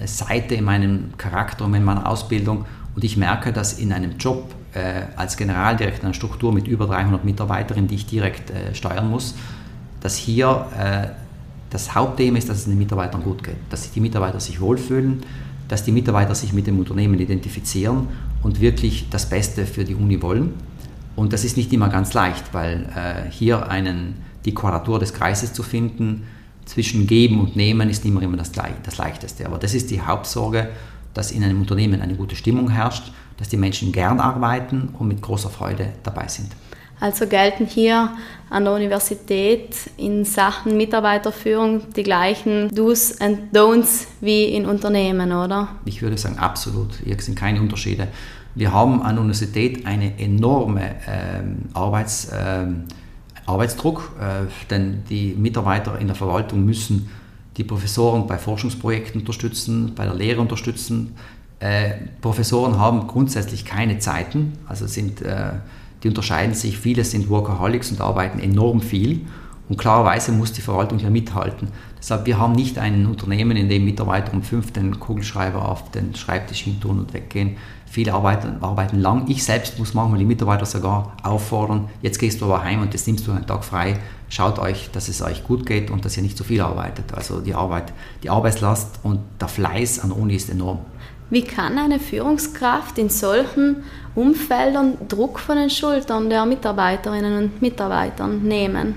Seite 0.07 0.55
in 0.55 0.65
meinem 0.65 1.11
Charakter 1.19 1.67
und 1.67 1.75
in 1.75 1.85
meiner 1.85 2.09
Ausbildung. 2.09 2.65
Und 2.97 3.05
ich 3.05 3.19
merke, 3.19 3.53
dass 3.53 3.75
in 3.75 3.93
einem 3.93 4.17
Job 4.17 4.55
äh, 4.73 5.03
als 5.17 5.37
Generaldirektor 5.37 6.05
einer 6.05 6.15
Struktur 6.15 6.53
mit 6.53 6.67
über 6.67 6.87
300 6.87 7.25
Mitarbeiterinnen, 7.27 7.89
die 7.89 7.97
ich 7.97 8.07
direkt 8.07 8.51
äh, 8.51 8.75
steuern 8.75 9.11
muss, 9.11 9.35
dass 10.01 10.17
hier 10.17 10.67
äh, 10.79 11.09
das 11.71 11.95
Hauptthema 11.95 12.39
ist, 12.39 12.49
dass 12.49 12.59
es 12.59 12.65
den 12.65 12.79
Mitarbeitern 12.79 13.23
gut 13.23 13.45
geht, 13.45 13.57
dass 13.71 13.91
die 13.91 14.01
Mitarbeiter 14.01 14.41
sich 14.41 14.61
wohlfühlen, 14.61 15.23
dass 15.69 15.85
die 15.85 15.93
Mitarbeiter 15.93 16.35
sich 16.35 16.53
mit 16.53 16.67
dem 16.67 16.79
Unternehmen 16.79 17.19
identifizieren 17.19 18.09
und 18.43 18.61
wirklich 18.61 19.09
das 19.11 19.29
Beste 19.29 19.67
für 19.67 19.85
die 19.85 19.95
Uni 19.95 20.21
wollen. 20.21 20.55
Und 21.15 21.33
das 21.33 21.45
ist 21.45 21.57
nicht 21.57 21.73
immer 21.73 21.89
ganz 21.89 22.13
leicht, 22.15 22.53
weil 22.53 22.89
äh, 22.97 23.31
hier 23.31 23.69
einen, 23.69 24.17
die 24.45 24.55
Quadratur 24.55 24.99
des 24.99 25.13
Kreises 25.13 25.53
zu 25.53 25.63
finden, 25.63 26.25
zwischen 26.65 27.07
Geben 27.07 27.41
und 27.41 27.57
Nehmen 27.57 27.91
ist 27.91 28.05
immer 28.05 28.23
immer 28.23 28.37
das, 28.37 28.53
das 28.53 28.97
Leichteste. 28.97 29.45
Aber 29.47 29.59
das 29.59 29.75
ist 29.75 29.91
die 29.91 30.01
Hauptsorge, 30.01 30.69
dass 31.15 31.33
in 31.33 31.43
einem 31.43 31.61
Unternehmen 31.61 32.01
eine 32.01 32.15
gute 32.15 32.37
Stimmung 32.37 32.71
herrscht, 32.71 33.13
dass 33.39 33.49
die 33.49 33.57
Menschen 33.57 33.91
gern 33.91 34.21
arbeiten 34.21 34.91
und 34.99 35.09
mit 35.09 35.21
großer 35.21 35.51
Freude 35.51 35.89
dabei 36.03 36.29
sind. 36.29 36.53
Also 37.01 37.27
gelten 37.27 37.67
hier 37.67 38.13
an 38.51 38.65
der 38.65 38.75
Universität 38.75 39.75
in 39.97 40.25
Sachen 40.25 40.77
Mitarbeiterführung 40.77 41.93
die 41.95 42.03
gleichen 42.03 42.69
Do's 42.75 43.21
and 43.21 43.55
Don'ts 43.55 44.07
wie 44.21 44.45
in 44.45 44.67
Unternehmen, 44.67 45.33
oder? 45.33 45.69
Ich 45.85 46.03
würde 46.03 46.19
sagen, 46.19 46.39
absolut. 46.39 46.95
Hier 47.05 47.19
sind 47.21 47.37
keine 47.37 47.61
Unterschiede. 47.61 48.09
Wir 48.55 48.73
haben 48.73 49.03
an 49.03 49.15
der 49.15 49.23
Universität 49.23 49.87
eine 49.87 50.19
enorme 50.19 50.97
ähm, 51.09 51.63
Arbeits... 51.73 52.31
Ähm, 52.33 52.85
Arbeitsdruck, 53.51 54.13
äh, 54.21 54.47
denn 54.71 55.03
die 55.09 55.35
Mitarbeiter 55.35 55.99
in 55.99 56.07
der 56.07 56.17
Verwaltung 56.17 56.65
müssen 56.65 57.11
die 57.57 57.65
Professoren 57.65 58.27
bei 58.27 58.39
Forschungsprojekten 58.39 59.21
unterstützen, 59.21 59.93
bei 59.95 60.05
der 60.05 60.15
Lehre 60.15 60.41
unterstützen. 60.41 61.17
Äh, 61.59 61.93
Professoren 62.21 62.79
haben 62.79 63.07
grundsätzlich 63.07 63.65
keine 63.65 63.99
Zeiten, 63.99 64.53
also 64.69 64.87
sind, 64.87 65.21
äh, 65.23 65.53
die 66.03 66.09
unterscheiden 66.09 66.55
sich, 66.55 66.79
viele 66.79 67.05
sind 67.05 67.29
Workaholics 67.29 67.91
und 67.91 68.01
arbeiten 68.01 68.39
enorm 68.39 68.81
viel 68.81 69.27
Und 69.71 69.77
klarerweise 69.77 70.33
muss 70.33 70.53
die 70.53 70.63
Verwaltung 70.63 70.99
hier 70.99 71.11
mithalten. 71.11 71.69
Deshalb, 71.97 72.27
wir 72.27 72.39
haben 72.39 72.55
nicht 72.55 72.77
ein 72.77 73.07
Unternehmen, 73.07 73.57
in 73.57 73.69
dem 73.69 73.85
Mitarbeiter 73.85 74.33
um 74.33 74.43
fünf 74.43 74.73
den 74.73 74.99
Kugelschreiber 74.99 75.69
auf 75.69 75.93
den 75.93 76.17
Schreibtisch 76.17 76.63
hin 76.63 76.81
tun 76.81 76.99
und 76.99 77.15
weggehen. 77.15 77.57
Viele 77.87 78.15
arbeiten, 78.15 78.63
arbeiten 78.63 78.99
lang. 78.99 79.27
Ich 79.29 79.45
selbst 79.45 79.79
muss 79.79 79.95
manchmal 79.95 80.19
die 80.19 80.25
Mitarbeiter 80.25 80.67
sogar 80.67 81.17
auffordern, 81.23 81.89
jetzt 82.03 82.19
gehst 82.19 82.41
du 82.41 82.47
aber 82.47 82.65
heim 82.65 82.83
und 82.83 82.95
jetzt 82.95 83.07
nimmst 83.07 83.27
du 83.27 83.33
einen 83.33 83.47
Tag 83.47 83.65
frei. 83.65 83.99
Schaut 84.29 84.59
euch, 84.59 84.91
dass 84.93 85.09
es 85.09 85.23
euch 85.23 85.45
gut 85.45 85.67
geht 85.67 85.91
und 85.91 86.05
dass 86.05 86.17
ihr 86.17 86.23
nicht 86.25 86.37
zu 86.37 86.43
viel 86.43 86.61
arbeitet. 86.61 87.15
Also 87.15 87.41
die 87.41 87.55
Arbeit, 87.55 87.93
die 88.25 88.31
Arbeitslast 88.31 89.01
und 89.05 89.21
der 89.41 89.49
Fleiß 89.49 90.01
an 90.01 90.11
der 90.11 90.19
Uni 90.19 90.35
ist 90.35 90.51
enorm. 90.51 90.81
Wie 91.31 91.43
kann 91.43 91.79
eine 91.79 92.01
Führungskraft 92.01 92.99
in 92.99 93.09
solchen 93.09 93.85
Umfeldern 94.15 94.99
Druck 95.09 95.39
von 95.39 95.57
den 95.57 95.71
Schultern 95.71 96.29
der 96.29 96.45
Mitarbeiterinnen 96.45 97.37
und 97.45 97.63
Mitarbeiter 97.63 98.27
nehmen? 98.27 98.95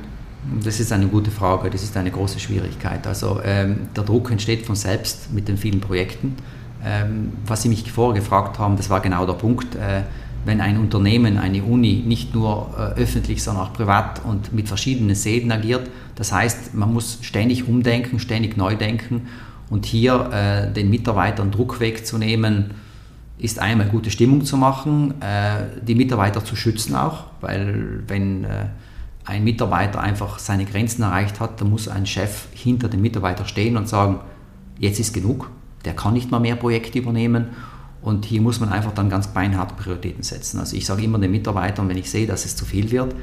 Das 0.64 0.80
ist 0.80 0.92
eine 0.92 1.08
gute 1.08 1.32
Frage, 1.32 1.70
das 1.70 1.84
ist 1.84 1.96
eine 1.96 2.12
große 2.12 2.40
Schwierigkeit. 2.40 3.06
Also 3.08 3.40
ähm, 3.44 3.88
der 3.96 4.04
Druck 4.04 4.32
entsteht 4.32 4.66
von 4.66 4.76
selbst 4.76 5.32
mit 5.32 5.48
den 5.48 5.58
vielen 5.58 5.80
Projekten. 5.80 6.36
Ähm, 6.84 7.32
was 7.46 7.62
Sie 7.62 7.70
mich 7.70 7.90
vorher 7.92 8.20
gefragt 8.20 8.60
haben, 8.60 8.76
das 8.76 8.90
war 8.90 9.00
genau 9.00 9.26
der 9.26 9.34
Punkt. 9.34 9.76
Äh, 9.76 10.02
wenn 10.46 10.60
ein 10.60 10.78
Unternehmen, 10.78 11.38
eine 11.38 11.64
Uni 11.64 12.04
nicht 12.06 12.36
nur 12.36 12.74
äh, 12.78 13.00
öffentlich, 13.02 13.42
sondern 13.42 13.68
auch 13.68 13.74
privat 13.74 14.22
und 14.26 14.52
mit 14.52 14.68
verschiedenen 14.68 15.16
Säden 15.16 15.52
agiert, 15.52 15.90
das 16.16 16.34
heißt, 16.34 16.74
man 16.74 16.94
muss 16.94 17.20
ständig 17.22 17.68
umdenken, 17.68 18.20
ständig 18.20 18.58
neu 18.58 18.76
denken 18.76 19.28
und 19.70 19.86
hier 19.86 20.30
äh, 20.34 20.74
den 20.74 20.90
Mitarbeitern 20.90 21.52
Druck 21.52 21.80
wegzunehmen, 21.80 22.72
ist 23.38 23.60
einmal 23.60 23.88
gute 23.88 24.12
Stimmung 24.12 24.46
zu 24.46 24.58
machen, 24.58 25.22
äh, 25.22 25.82
die 25.82 25.96
Mitarbeiter 25.96 26.44
zu 26.46 26.56
schützen 26.56 26.96
auch, 26.96 27.26
weil 27.42 28.04
wenn 28.08 28.44
äh, 28.44 28.68
ein 29.26 29.44
Mitarbeiter 29.44 30.02
einfach 30.02 30.40
seine 30.40 30.66
Grenzen 30.66 31.04
erreicht 31.04 31.40
hat, 31.40 31.60
dann 31.60 31.70
muss 31.70 31.88
ein 31.88 32.06
Chef 32.06 32.48
hinter 32.54 32.90
dem 32.90 33.02
Mitarbeiter 33.02 33.46
stehen 33.46 33.78
und 33.78 33.88
sagen, 33.88 34.20
jetzt 34.80 35.00
ist 35.00 35.14
genug, 35.14 35.50
der 35.86 35.94
kann 35.94 36.14
nicht 36.14 36.32
mal 36.32 36.40
mehr 36.40 36.56
Projekte 36.56 37.00
übernehmen 37.00 37.48
und 38.02 38.26
hier 38.26 38.42
muss 38.42 38.60
man 38.60 38.70
einfach 38.70 38.94
dann 38.94 39.10
ganz 39.10 39.28
beinharte 39.28 39.76
Prioritäten 39.76 40.24
setzen. 40.24 40.60
Also 40.60 40.76
ich 40.76 40.86
sage 40.86 41.04
immer 41.04 41.20
den 41.20 41.32
Mitarbeitern, 41.32 41.88
wenn 41.90 41.98
ich 41.98 42.10
sehe, 42.10 42.28
dass 42.28 42.46
es 42.46 42.56
zu 42.56 42.66
viel 42.66 42.92
wird, 42.92 43.16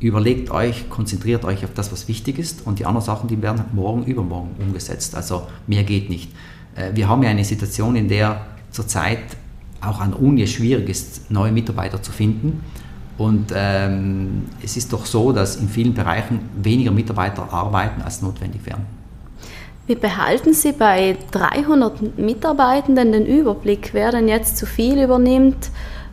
überlegt 0.00 0.50
euch, 0.50 0.90
konzentriert 0.90 1.44
euch 1.44 1.64
auf 1.64 1.72
das, 1.74 1.92
was 1.92 2.08
wichtig 2.08 2.38
ist 2.38 2.66
und 2.66 2.78
die 2.78 2.86
anderen 2.86 3.04
Sachen, 3.04 3.28
die 3.28 3.40
werden 3.40 3.64
morgen, 3.72 4.04
übermorgen 4.04 4.50
umgesetzt. 4.58 5.14
Also 5.14 5.46
mehr 5.66 5.84
geht 5.84 6.10
nicht. 6.10 6.30
Äh, 6.74 6.90
wir 6.94 7.08
haben 7.08 7.22
ja 7.22 7.30
eine 7.30 7.44
Situation, 7.44 7.96
in 7.96 8.08
der 8.08 8.44
zurzeit 8.70 9.20
auch 9.86 10.00
an 10.00 10.12
Uni 10.12 10.46
schwierig 10.46 10.88
ist, 10.88 11.30
neue 11.30 11.52
Mitarbeiter 11.52 12.02
zu 12.02 12.12
finden. 12.12 12.62
Und 13.16 13.52
ähm, 13.54 14.46
es 14.62 14.76
ist 14.76 14.92
doch 14.92 15.06
so, 15.06 15.32
dass 15.32 15.56
in 15.56 15.68
vielen 15.68 15.94
Bereichen 15.94 16.40
weniger 16.56 16.90
Mitarbeiter 16.90 17.52
arbeiten, 17.52 18.02
als 18.02 18.22
notwendig 18.22 18.66
wären. 18.66 18.86
Wie 19.86 19.94
behalten 19.94 20.54
Sie 20.54 20.72
bei 20.72 21.16
300 21.30 22.18
Mitarbeitenden 22.18 23.12
den 23.12 23.26
Überblick, 23.26 23.90
wer 23.92 24.10
denn 24.10 24.28
jetzt 24.28 24.56
zu 24.56 24.66
viel 24.66 25.02
übernimmt, 25.02 25.70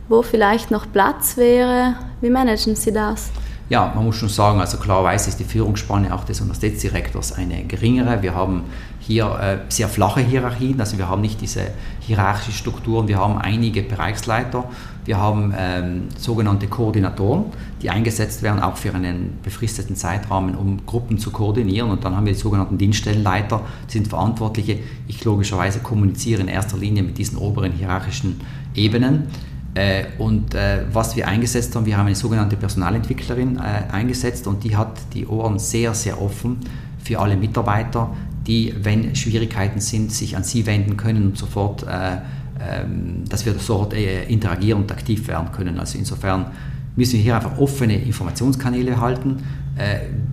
wo 0.08 0.22
vielleicht 0.22 0.70
noch 0.70 0.86
Platz 0.92 1.36
wäre? 1.36 1.96
Wie 2.20 2.30
managen 2.30 2.76
Sie 2.76 2.92
das? 2.92 3.30
Ja, 3.68 3.92
man 3.94 4.04
muss 4.04 4.16
schon 4.16 4.28
sagen, 4.28 4.60
also 4.60 4.76
klarerweise 4.76 5.30
ist 5.30 5.40
die 5.40 5.44
Führungsspanne 5.44 6.14
auch 6.14 6.24
des 6.24 6.40
Universitätsdirektors 6.40 7.32
eine 7.32 7.64
geringere. 7.64 8.22
Wir 8.22 8.34
haben 8.34 8.64
hier 9.00 9.38
äh, 9.40 9.58
sehr 9.70 9.88
flache 9.88 10.20
Hierarchien, 10.20 10.78
also 10.78 10.98
wir 10.98 11.08
haben 11.08 11.22
nicht 11.22 11.40
diese 11.40 11.68
hierarchischen 12.00 12.52
Strukturen, 12.52 13.08
wir 13.08 13.18
haben 13.18 13.38
einige 13.38 13.82
Bereichsleiter, 13.82 14.64
wir 15.04 15.16
haben 15.16 15.54
ähm, 15.56 16.08
sogenannte 16.16 16.68
Koordinatoren, 16.68 17.46
die 17.80 17.90
eingesetzt 17.90 18.42
werden, 18.42 18.62
auch 18.62 18.76
für 18.76 18.94
einen 18.94 19.38
befristeten 19.42 19.96
Zeitrahmen, 19.96 20.54
um 20.54 20.86
Gruppen 20.86 21.18
zu 21.18 21.30
koordinieren. 21.30 21.90
Und 21.90 22.04
dann 22.04 22.14
haben 22.14 22.26
wir 22.26 22.34
die 22.34 22.38
sogenannten 22.38 22.78
Dienststellenleiter, 22.78 23.62
die 23.88 23.92
sind 23.92 24.08
Verantwortliche. 24.08 24.78
Ich 25.08 25.24
logischerweise 25.24 25.80
kommuniziere 25.80 26.42
in 26.42 26.48
erster 26.48 26.76
Linie 26.76 27.02
mit 27.02 27.18
diesen 27.18 27.38
oberen 27.38 27.72
hierarchischen 27.72 28.40
Ebenen. 28.74 29.26
Äh, 29.74 30.04
und 30.18 30.54
äh, 30.54 30.84
was 30.92 31.16
wir 31.16 31.26
eingesetzt 31.26 31.74
haben, 31.74 31.86
wir 31.86 31.96
haben 31.96 32.06
eine 32.06 32.14
sogenannte 32.14 32.56
Personalentwicklerin 32.56 33.56
äh, 33.56 33.90
eingesetzt 33.90 34.46
und 34.46 34.64
die 34.64 34.76
hat 34.76 35.00
die 35.14 35.26
Ohren 35.26 35.58
sehr, 35.58 35.94
sehr 35.94 36.20
offen 36.20 36.58
für 37.02 37.18
alle 37.18 37.36
Mitarbeiter, 37.36 38.10
die, 38.46 38.74
wenn 38.82 39.16
Schwierigkeiten 39.16 39.80
sind, 39.80 40.12
sich 40.12 40.36
an 40.36 40.44
sie 40.44 40.66
wenden 40.66 40.96
können 40.96 41.26
und 41.28 41.38
sofort, 41.38 41.86
ähm, 41.88 43.24
dass 43.28 43.46
wir 43.46 43.54
sofort 43.54 43.92
interagieren 43.94 44.82
und 44.82 44.92
aktiv 44.92 45.26
werden 45.26 45.50
können. 45.52 45.80
Also 45.80 45.98
insofern 45.98 46.46
müssen 46.94 47.14
wir 47.14 47.20
hier 47.20 47.36
einfach 47.36 47.58
offene 47.58 47.96
Informationskanäle 47.96 49.00
halten. 49.00 49.38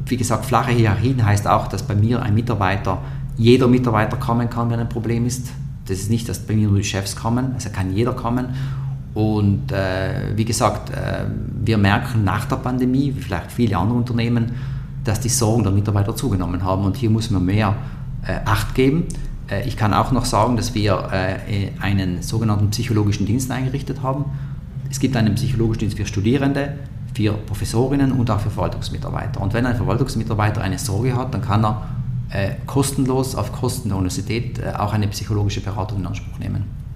Wie 0.05 0.17
gesagt, 0.17 0.45
flache 0.45 0.71
Hierarchien 0.71 1.25
heißt 1.25 1.47
auch, 1.47 1.67
dass 1.67 1.83
bei 1.83 1.95
mir 1.95 2.21
ein 2.21 2.35
Mitarbeiter, 2.35 3.01
jeder 3.37 3.67
Mitarbeiter 3.67 4.17
kommen 4.17 4.49
kann, 4.49 4.69
wenn 4.69 4.79
ein 4.79 4.89
Problem 4.89 5.25
ist. 5.25 5.47
Das 5.87 5.97
ist 5.97 6.09
nicht, 6.11 6.29
dass 6.29 6.39
bei 6.39 6.55
mir 6.55 6.67
nur 6.67 6.77
die 6.77 6.83
Chefs 6.83 7.15
kommen, 7.15 7.53
also 7.53 7.69
kann 7.69 7.95
jeder 7.95 8.13
kommen. 8.13 8.49
Und 9.19 9.73
äh, 9.73 10.31
wie 10.37 10.45
gesagt, 10.45 10.91
äh, 10.91 11.25
wir 11.65 11.77
merken 11.77 12.23
nach 12.23 12.45
der 12.45 12.55
Pandemie, 12.55 13.13
wie 13.13 13.19
vielleicht 13.19 13.51
viele 13.51 13.77
andere 13.77 13.97
Unternehmen, 13.97 14.53
dass 15.03 15.19
die 15.19 15.27
Sorgen 15.27 15.63
der 15.63 15.73
Mitarbeiter 15.73 16.15
zugenommen 16.15 16.63
haben 16.63 16.85
und 16.85 16.95
hier 16.95 17.09
muss 17.09 17.29
man 17.29 17.43
mehr 17.43 17.75
äh, 18.25 18.37
Acht 18.45 18.75
geben. 18.75 19.07
Äh, 19.51 19.67
ich 19.67 19.75
kann 19.75 19.93
auch 19.93 20.13
noch 20.13 20.23
sagen, 20.23 20.55
dass 20.55 20.73
wir 20.73 21.09
äh, 21.11 21.71
einen 21.81 22.21
sogenannten 22.21 22.69
psychologischen 22.69 23.25
Dienst 23.25 23.51
eingerichtet 23.51 24.01
haben. 24.01 24.23
Es 24.89 25.01
gibt 25.01 25.17
einen 25.17 25.35
psychologischen 25.35 25.81
Dienst 25.81 25.97
für 25.97 26.05
Studierende, 26.05 26.75
für 27.13 27.33
Professorinnen 27.33 28.13
und 28.13 28.31
auch 28.31 28.39
für 28.39 28.51
Verwaltungsmitarbeiter. 28.51 29.41
Und 29.41 29.53
wenn 29.53 29.65
ein 29.65 29.75
Verwaltungsmitarbeiter 29.75 30.61
eine 30.61 30.79
Sorge 30.79 31.13
hat, 31.17 31.33
dann 31.33 31.41
kann 31.41 31.65
er 31.65 31.89
äh, 32.29 32.51
kostenlos 32.65 33.35
auf 33.35 33.51
Kosten 33.51 33.89
der 33.89 33.97
Universität 33.97 34.65
auch 34.77 34.93
eine 34.93 35.09
psychologische 35.09 35.59
Beratung 35.59 35.99
in 35.99 36.05
Anspruch 36.05 36.39
nehmen. 36.39 36.88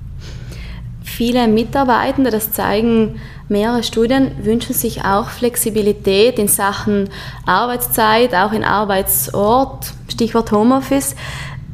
Viele 1.16 1.48
Mitarbeitende, 1.48 2.32
das 2.32 2.54
zeigen 2.54 3.22
mehrere 3.48 3.84
Studien, 3.84 4.32
wünschen 4.42 4.74
sich 4.74 5.06
auch 5.06 5.30
Flexibilität 5.30 6.40
in 6.40 6.48
Sachen 6.48 7.08
Arbeitszeit, 7.46 8.34
auch 8.34 8.52
in 8.52 8.64
Arbeitsort, 8.64 9.94
Stichwort 10.08 10.52
Homeoffice. 10.52 11.16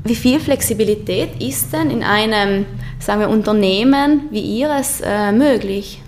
Wie 0.04 0.16
viel 0.16 0.42
Flexibilität 0.42 1.42
ist 1.42 1.72
denn 1.72 1.90
in 1.90 2.04
einem 2.04 2.66
sagen 3.00 3.22
wir, 3.22 3.30
Unternehmen 3.30 4.24
wie 4.30 4.42
Ihres 4.42 5.00
äh, 5.00 5.32
möglich? 5.32 6.04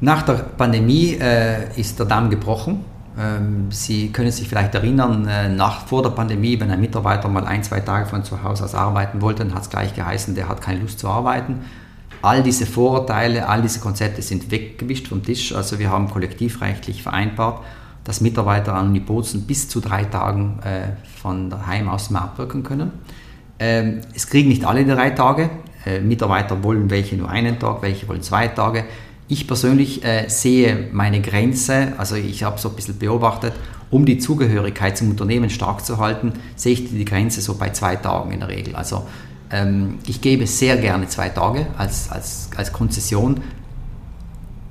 Nach 0.00 0.22
der 0.22 0.34
Pandemie 0.56 1.18
äh, 1.20 1.78
ist 1.78 1.98
der 1.98 2.06
Damm 2.06 2.30
gebrochen. 2.30 2.82
Ähm, 3.20 3.66
Sie 3.70 4.10
können 4.10 4.30
sich 4.30 4.48
vielleicht 4.48 4.74
erinnern, 4.74 5.28
äh, 5.28 5.50
nach, 5.50 5.86
vor 5.86 6.02
der 6.02 6.10
Pandemie, 6.10 6.58
wenn 6.58 6.70
ein 6.70 6.80
Mitarbeiter 6.80 7.28
mal 7.28 7.44
ein, 7.44 7.62
zwei 7.62 7.80
Tage 7.80 8.06
von 8.06 8.24
zu 8.24 8.42
Hause 8.42 8.64
aus 8.64 8.74
arbeiten 8.74 9.20
wollte, 9.20 9.44
dann 9.44 9.54
hat 9.54 9.64
es 9.64 9.68
gleich 9.68 9.94
geheißen, 9.94 10.34
der 10.34 10.48
hat 10.48 10.62
keine 10.62 10.80
Lust 10.80 10.98
zu 10.98 11.08
arbeiten. 11.08 11.60
All 12.22 12.42
diese 12.44 12.66
Vorurteile, 12.66 13.48
all 13.48 13.62
diese 13.62 13.80
Konzepte 13.80 14.22
sind 14.22 14.50
weggewischt 14.52 15.08
vom 15.08 15.24
Tisch. 15.24 15.52
Also 15.52 15.80
wir 15.80 15.90
haben 15.90 16.08
kollektivrechtlich 16.08 17.02
vereinbart, 17.02 17.64
dass 18.04 18.20
Mitarbeiter 18.20 18.74
an 18.74 18.88
Unibozen 18.88 19.42
bis 19.42 19.68
zu 19.68 19.80
drei 19.80 20.04
Tagen 20.04 20.60
äh, 20.62 20.92
von 21.20 21.50
daheim 21.50 21.88
aus 21.88 22.06
smart 22.06 22.38
wirken 22.38 22.62
können. 22.62 22.92
Ähm, 23.58 24.00
es 24.14 24.28
kriegen 24.28 24.48
nicht 24.48 24.64
alle 24.64 24.84
drei 24.84 25.10
Tage. 25.10 25.50
Äh, 25.84 26.00
Mitarbeiter 26.00 26.62
wollen 26.62 26.90
welche 26.90 27.16
nur 27.16 27.28
einen 27.28 27.58
Tag, 27.58 27.82
welche 27.82 28.06
wollen 28.06 28.22
zwei 28.22 28.46
Tage. 28.48 28.84
Ich 29.26 29.46
persönlich 29.48 30.04
äh, 30.04 30.28
sehe 30.28 30.88
meine 30.92 31.20
Grenze, 31.20 31.94
also 31.96 32.16
ich 32.16 32.44
habe 32.44 32.58
so 32.58 32.68
ein 32.68 32.76
bisschen 32.76 32.98
beobachtet, 32.98 33.54
um 33.90 34.06
die 34.06 34.18
Zugehörigkeit 34.18 34.96
zum 34.96 35.10
Unternehmen 35.10 35.50
stark 35.50 35.84
zu 35.84 35.98
halten, 35.98 36.32
sehe 36.54 36.72
ich 36.72 36.90
die 36.90 37.04
Grenze 37.04 37.40
so 37.40 37.54
bei 37.54 37.70
zwei 37.70 37.96
Tagen 37.96 38.32
in 38.32 38.40
der 38.40 38.48
Regel. 38.48 38.74
Also 38.74 39.06
ähm, 39.52 39.98
ich 40.06 40.20
gebe 40.20 40.46
sehr 40.46 40.76
gerne 40.78 41.06
zwei 41.08 41.28
Tage 41.28 41.66
als, 41.76 42.10
als, 42.10 42.50
als 42.56 42.72
Konzession. 42.72 43.40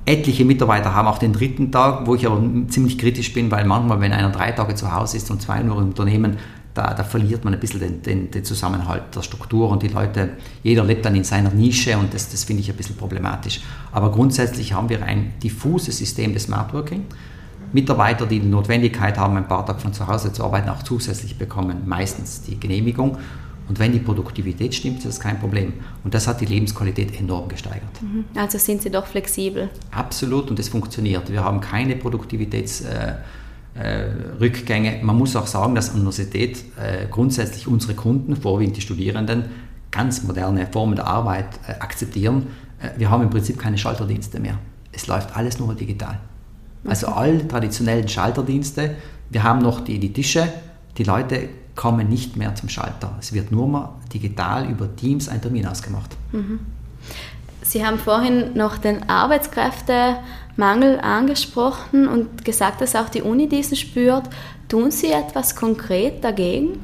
Etliche 0.04 0.44
Mitarbeiter 0.44 0.94
haben 0.94 1.06
auch 1.06 1.18
den 1.18 1.32
dritten 1.32 1.70
Tag, 1.70 2.06
wo 2.06 2.16
ich 2.16 2.26
aber 2.26 2.42
ziemlich 2.68 2.98
kritisch 2.98 3.32
bin, 3.32 3.50
weil 3.52 3.64
manchmal, 3.64 4.00
wenn 4.00 4.12
einer 4.12 4.30
drei 4.30 4.50
Tage 4.50 4.74
zu 4.74 4.92
Hause 4.92 5.16
ist 5.16 5.30
und 5.30 5.40
zwei 5.40 5.62
nur 5.62 5.78
im 5.78 5.84
Unternehmen, 5.84 6.38
da, 6.74 6.94
da 6.94 7.04
verliert 7.04 7.44
man 7.44 7.54
ein 7.54 7.60
bisschen 7.60 7.80
den, 7.80 8.02
den, 8.02 8.30
den, 8.30 8.44
Zusammenhalt 8.44 9.14
der 9.14 9.22
Struktur 9.22 9.68
und 9.68 9.82
die 9.82 9.88
Leute, 9.88 10.30
jeder 10.62 10.82
lebt 10.82 11.04
dann 11.04 11.14
in 11.14 11.22
seiner 11.22 11.50
Nische 11.50 11.98
und 11.98 12.14
das, 12.14 12.30
das 12.30 12.44
finde 12.44 12.62
ich 12.62 12.70
ein 12.70 12.76
bisschen 12.76 12.96
problematisch. 12.96 13.60
Aber 13.92 14.10
grundsätzlich 14.10 14.72
haben 14.72 14.88
wir 14.88 15.04
ein 15.04 15.34
diffuses 15.42 15.98
System 15.98 16.32
des 16.32 16.44
Smart 16.44 16.72
Working. 16.72 17.04
Mitarbeiter, 17.72 18.26
die 18.26 18.40
die 18.40 18.48
Notwendigkeit 18.48 19.18
haben, 19.18 19.36
ein 19.36 19.48
paar 19.48 19.64
Tage 19.64 19.80
von 19.80 19.92
zu 19.92 20.06
Hause 20.06 20.32
zu 20.32 20.44
arbeiten, 20.44 20.68
auch 20.70 20.82
zusätzlich 20.82 21.38
bekommen 21.38 21.82
meistens 21.86 22.42
die 22.42 22.58
Genehmigung. 22.58 23.18
Und 23.72 23.78
wenn 23.78 23.90
die 23.90 24.00
Produktivität 24.00 24.74
stimmt, 24.74 24.98
ist 24.98 25.06
das 25.06 25.18
kein 25.18 25.40
Problem. 25.40 25.72
Und 26.04 26.12
das 26.12 26.28
hat 26.28 26.42
die 26.42 26.44
Lebensqualität 26.44 27.18
enorm 27.18 27.48
gesteigert. 27.48 28.02
Mhm. 28.02 28.26
Also 28.34 28.58
sind 28.58 28.82
Sie 28.82 28.90
doch 28.90 29.06
flexibel. 29.06 29.70
Absolut 29.90 30.50
und 30.50 30.58
es 30.58 30.68
funktioniert. 30.68 31.32
Wir 31.32 31.42
haben 31.42 31.62
keine 31.62 31.96
Produktivitätsrückgänge. 31.96 33.22
Äh, 34.90 35.00
äh, 35.00 35.02
Man 35.02 35.16
muss 35.16 35.34
auch 35.36 35.46
sagen, 35.46 35.74
dass 35.74 35.88
an 35.88 35.94
der 35.94 36.00
Universität 36.02 36.64
äh, 36.76 37.06
grundsätzlich 37.10 37.66
unsere 37.66 37.94
Kunden, 37.94 38.36
vorwiegend 38.36 38.76
die 38.76 38.82
Studierenden, 38.82 39.46
ganz 39.90 40.22
moderne 40.22 40.66
Formen 40.70 40.96
der 40.96 41.06
Arbeit 41.06 41.46
akzeptieren. 41.80 42.48
Wir 42.98 43.08
haben 43.08 43.22
im 43.22 43.30
Prinzip 43.30 43.58
keine 43.58 43.78
Schalterdienste 43.78 44.38
mehr. 44.38 44.58
Es 44.92 45.06
läuft 45.06 45.34
alles 45.34 45.58
nur 45.58 45.74
digital. 45.74 46.20
Also 46.84 47.06
all 47.06 47.48
traditionellen 47.48 48.06
Schalterdienste 48.06 48.96
Wir 49.30 49.42
haben 49.42 49.60
noch 49.60 49.80
die, 49.80 49.98
die 49.98 50.12
Tische, 50.12 50.46
die 50.98 51.04
Leute 51.04 51.48
kommen 51.74 52.08
nicht 52.08 52.36
mehr 52.36 52.54
zum 52.54 52.68
Schalter. 52.68 53.16
Es 53.20 53.32
wird 53.32 53.50
nur 53.50 53.68
mal 53.68 53.94
digital 54.12 54.68
über 54.68 54.94
Teams 54.94 55.28
ein 55.28 55.40
Termin 55.40 55.66
ausgemacht. 55.66 56.16
Mhm. 56.32 56.60
Sie 57.62 57.84
haben 57.86 57.98
vorhin 57.98 58.54
noch 58.54 58.76
den 58.76 59.08
Arbeitskräftemangel 59.08 61.00
angesprochen 61.00 62.08
und 62.08 62.44
gesagt, 62.44 62.80
dass 62.80 62.94
auch 62.96 63.08
die 63.08 63.22
Uni 63.22 63.48
diesen 63.48 63.76
spürt. 63.76 64.24
Tun 64.68 64.90
Sie 64.90 65.10
etwas 65.10 65.56
konkret 65.56 66.22
dagegen? 66.24 66.80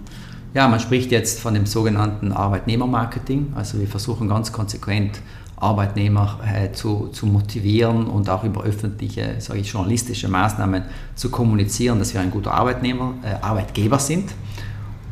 Ja, 0.55 0.67
man 0.67 0.81
spricht 0.81 1.11
jetzt 1.11 1.41
von 1.41 1.55
dem 1.55 1.67
sogenannten 1.67 2.33
Arbeitnehmermarketing. 2.33 3.53
Also 3.55 3.79
wir 3.79 3.87
versuchen 3.87 4.29
ganz 4.29 4.53
konsequent 4.53 5.21
Arbeitnehmer 5.57 6.39
äh, 6.47 6.73
zu, 6.73 7.09
zu 7.09 7.27
motivieren 7.27 8.07
und 8.07 8.31
auch 8.31 8.45
über 8.45 8.63
öffentliche, 8.63 9.37
sage 9.41 9.61
ich, 9.61 9.73
journalistische 9.73 10.29
Maßnahmen 10.29 10.85
zu 11.17 11.31
kommunizieren, 11.31 11.99
dass 11.99 12.15
wir 12.15 12.21
ein 12.21 12.31
guter 12.31 12.55
Arbeitnehmer, 12.55 13.15
äh, 13.23 13.45
Arbeitgeber 13.45 13.99
sind. 13.99 14.31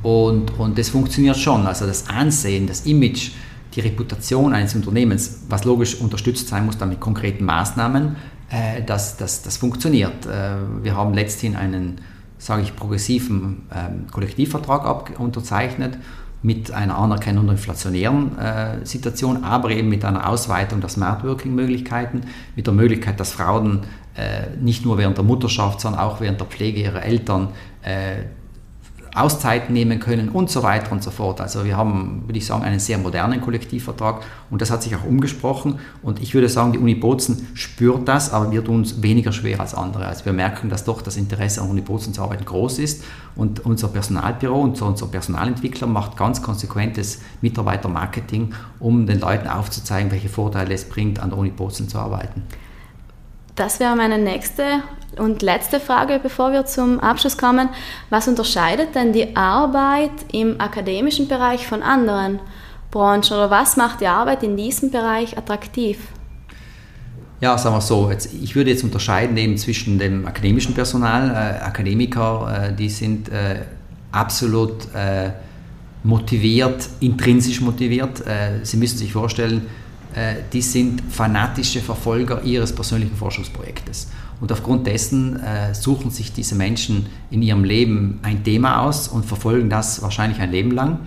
Und, 0.07 0.57
und 0.57 0.79
das 0.79 0.91
funktioniert 0.91 1.37
schon. 1.37 1.67
Also 1.67 1.85
das 1.85 2.09
Ansehen, 2.09 2.69
das 2.69 2.87
Image, 2.87 3.33
die 3.75 3.81
Reputation 3.81 4.53
eines 4.53 4.73
Unternehmens, 4.77 5.41
was 5.49 5.65
logisch 5.65 6.01
unterstützt 6.01 6.47
sein 6.47 6.65
muss, 6.65 6.79
dann 6.79 6.91
mit 6.91 7.01
konkreten 7.01 7.45
Maßnahmen, 7.45 8.15
äh, 8.49 8.85
das, 8.85 9.17
das, 9.17 9.43
das 9.43 9.57
funktioniert. 9.57 10.25
Äh, 10.25 10.59
wir 10.85 10.97
haben 10.97 11.13
letzthin 11.13 11.57
einen, 11.57 11.97
sage 12.39 12.63
ich, 12.63 12.77
progressiven 12.77 13.67
äh, 13.71 14.13
Kollektivvertrag 14.13 15.19
unterzeichnet 15.19 15.99
mit 16.41 16.71
einer 16.71 16.97
Anerkennung 16.97 17.47
der 17.47 17.57
inflationären 17.57 18.39
äh, 18.39 18.87
Situation, 18.87 19.43
aber 19.43 19.71
eben 19.71 19.89
mit 19.89 20.05
einer 20.05 20.29
Ausweitung 20.29 20.81
der 20.81 20.89
Smart 20.89 21.25
Working-Möglichkeiten, 21.25 22.21
mit 22.55 22.69
der 22.69 22.75
Möglichkeit, 22.75 23.19
dass 23.19 23.33
Frauen 23.33 23.81
äh, 24.15 24.57
nicht 24.61 24.85
nur 24.85 24.99
während 24.99 25.17
der 25.17 25.25
Mutterschaft, 25.25 25.81
sondern 25.81 26.01
auch 26.01 26.21
während 26.21 26.39
der 26.39 26.47
Pflege 26.47 26.81
ihrer 26.81 27.03
Eltern 27.03 27.49
äh, 27.83 28.23
Auszeiten 29.17 29.73
nehmen 29.73 29.99
können 29.99 30.29
und 30.29 30.51
so 30.51 30.63
weiter 30.63 30.93
und 30.93 31.03
so 31.03 31.11
fort. 31.11 31.41
Also 31.41 31.65
wir 31.65 31.77
haben, 31.77 32.23
würde 32.27 32.39
ich 32.39 32.47
sagen, 32.47 32.63
einen 32.63 32.79
sehr 32.79 32.99
modernen 32.99 33.41
Kollektivvertrag 33.41 34.23
und 34.51 34.61
das 34.61 34.71
hat 34.71 34.83
sich 34.83 34.95
auch 34.95 35.05
umgesprochen 35.05 35.79
und 36.03 36.21
ich 36.21 36.35
würde 36.35 36.49
sagen, 36.49 36.73
die 36.73 36.79
Uni 36.79 36.95
Bozen 36.95 37.49
spürt 37.55 38.07
das, 38.09 38.33
aber 38.33 38.51
wir 38.51 38.63
tun 38.65 38.77
uns 38.77 39.03
weniger 39.03 39.33
schwer 39.33 39.61
als 39.61 39.75
andere. 39.75 40.07
Also 40.07 40.25
wir 40.25 40.33
merken, 40.33 40.69
dass 40.69 40.85
doch 40.85 41.03
das 41.03 41.17
Interesse 41.17 41.63
an 41.63 41.71
Uni 41.71 41.81
Bozen 41.81 42.13
zu 42.13 42.23
arbeiten 42.23 42.45
groß 42.45 42.79
ist 42.79 43.05
und 43.35 43.65
unser 43.65 43.89
Personalbüro 43.89 44.61
und 44.61 44.81
unser 44.81 45.07
Personalentwickler 45.07 45.87
macht 45.87 46.17
ganz 46.17 46.43
konsequentes 46.43 47.21
Mitarbeitermarketing, 47.41 48.55
um 48.81 49.07
den 49.07 49.21
Leuten 49.21 49.49
aufzuzeigen, 49.49 50.11
welche 50.11 50.29
Vorteile 50.29 50.75
es 50.75 50.89
bringt, 50.89 51.21
an 51.21 51.31
der 51.31 51.39
Uni 51.39 51.51
Bozen 51.51 51.89
zu 51.89 51.99
arbeiten. 51.99 52.43
Das 53.57 53.81
wäre 53.81 53.97
meine 53.97 54.19
nächste 54.19 54.83
und 55.17 55.41
letzte 55.41 55.81
Frage, 55.81 56.21
bevor 56.23 56.53
wir 56.53 56.67
zum 56.67 57.01
Abschluss 57.01 57.39
kommen. 57.39 57.71
Was 58.11 58.29
unterscheidet 58.29 58.95
denn 58.95 59.15
die 59.15 59.35
Arbeit 59.35 60.11
im 60.31 60.61
akademischen 60.61 61.27
Bereich 61.27 61.67
von 61.67 61.83
anderen 61.83 62.39
Branchen 62.91 63.33
oder 63.33 63.51
was 63.51 63.79
macht 63.79 64.03
die 64.03 64.09
Arbeit 64.09 64.43
in 64.43 64.59
diesem 64.59 64.91
Bereich 64.91 65.39
attraktiv? 65.39 65.99
Ja, 67.41 67.57
sagen 67.57 67.77
wir 67.77 67.81
so, 67.81 68.11
jetzt, 68.11 68.29
ich 68.35 68.55
würde 68.55 68.71
jetzt 68.71 68.85
unterscheiden 68.85 69.35
eben 69.39 69.57
zwischen 69.57 69.99
dem 69.99 70.27
akademischen 70.27 70.75
Personal. 70.75 71.31
Äh, 71.31 71.65
Akademiker, 71.65 72.69
äh, 72.69 72.75
die 72.75 72.91
sind 72.91 73.31
äh, 73.31 73.63
absolut 74.13 74.95
äh, 74.95 75.31
motiviert, 76.03 76.91
intrinsisch 77.01 77.63
motiviert. 77.63 78.21
Äh, 78.27 78.65
Sie 78.65 78.77
müssen 78.77 78.99
sich 78.99 79.15
vorstellen, 79.15 79.67
die 80.53 80.63
sind 80.63 81.03
fanatische 81.11 81.81
Verfolger 81.81 82.43
ihres 82.43 82.75
persönlichen 82.75 83.17
Forschungsprojektes. 83.17 84.09
Und 84.41 84.53
aufgrund 84.53 84.87
dessen 84.87 85.41
äh, 85.41 85.75
suchen 85.75 86.11
sich 86.11 86.33
diese 86.33 86.55
Menschen 86.55 87.07
in 87.31 87.43
ihrem 87.43 87.65
Leben 87.65 88.21
ein 88.23 88.45
Thema 88.45 88.83
aus 88.83 89.09
und 89.09 89.25
verfolgen 89.25 89.71
das 89.71 90.03
wahrscheinlich 90.03 90.41
ein 90.41 90.51
Leben 90.51 90.73
lang. 90.73 91.01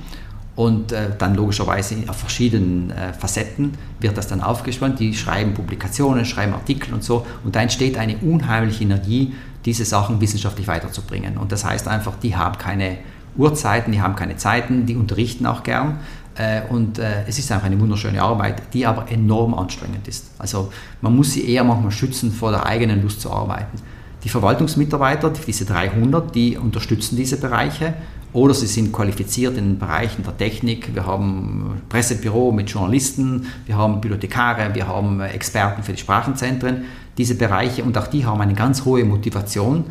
Und 0.56 0.92
äh, 0.92 1.12
dann 1.18 1.36
logischerweise 1.36 1.96
auf 2.08 2.18
verschiedenen 2.18 2.92
äh, 2.92 3.14
Facetten 3.14 3.74
wird 4.00 4.18
das 4.18 4.28
dann 4.28 4.42
aufgespannt. 4.42 5.00
Die 5.00 5.14
schreiben 5.14 5.54
Publikationen, 5.54 6.26
schreiben 6.26 6.54
Artikel 6.54 6.94
und 6.94 7.04
so. 7.04 7.26
Und 7.44 7.56
da 7.56 7.62
entsteht 7.62 7.98
eine 7.98 8.18
unheimliche 8.18 8.84
Energie, 8.84 9.34
diese 9.64 9.86
Sachen 9.86 10.20
wissenschaftlich 10.20 10.68
weiterzubringen. 10.68 11.38
Und 11.38 11.52
das 11.52 11.64
heißt 11.64 11.88
einfach, 11.88 12.16
die 12.22 12.36
haben 12.36 12.58
keine 12.58 12.98
Uhrzeiten, 13.38 13.92
die 13.94 14.02
haben 14.02 14.16
keine 14.16 14.36
Zeiten, 14.36 14.86
die 14.86 14.96
unterrichten 14.96 15.46
auch 15.46 15.64
gern. 15.64 16.00
Äh, 16.40 16.62
und 16.70 17.00
äh, 17.00 17.26
es 17.28 17.38
ist 17.38 17.52
einfach 17.52 17.66
eine 17.66 17.80
wunderschöne 17.80 18.22
Arbeit, 18.22 18.74
die 18.74 18.86
aber 18.86 19.12
enorm 19.12 19.54
anstrengend 19.54 20.08
ist. 20.08 20.32
Also 20.38 20.72
man 21.02 21.14
muss 21.14 21.34
sie 21.34 21.52
eher 21.52 21.66
manchmal 21.66 21.92
schützen 21.92 22.32
vor 22.32 22.52
der 22.52 22.66
eigenen 22.66 23.02
Lust 23.02 23.20
zu 23.20 23.30
arbeiten. 23.30 23.78
Die 24.24 24.30
Verwaltungsmitarbeiter, 24.30 25.34
diese 25.46 25.66
300, 25.66 26.34
die 26.34 26.58
unterstützen 26.58 27.18
diese 27.18 27.38
Bereiche 27.38 27.94
oder 28.32 28.54
sie 28.54 28.68
sind 28.68 28.94
qualifiziert 28.94 29.58
in 29.58 29.66
den 29.66 29.80
Bereichen 29.80 30.24
der 30.24 30.38
Technik. 30.38 30.94
Wir 30.94 31.06
haben 31.06 31.82
Pressebüro 31.90 32.54
mit 32.54 32.70
Journalisten, 32.70 33.48
wir 33.66 33.76
haben 33.76 34.00
Bibliothekare, 34.00 34.74
wir 34.74 34.88
haben 34.88 35.20
Experten 35.20 35.84
für 35.84 35.92
die 35.92 36.00
Sprachenzentren. 36.00 36.86
Diese 37.18 37.36
Bereiche 37.36 37.84
und 37.84 37.98
auch 37.98 38.08
die 38.08 38.26
haben 38.26 38.40
eine 38.40 38.54
ganz 38.54 38.86
hohe 38.86 39.04
Motivation, 39.04 39.86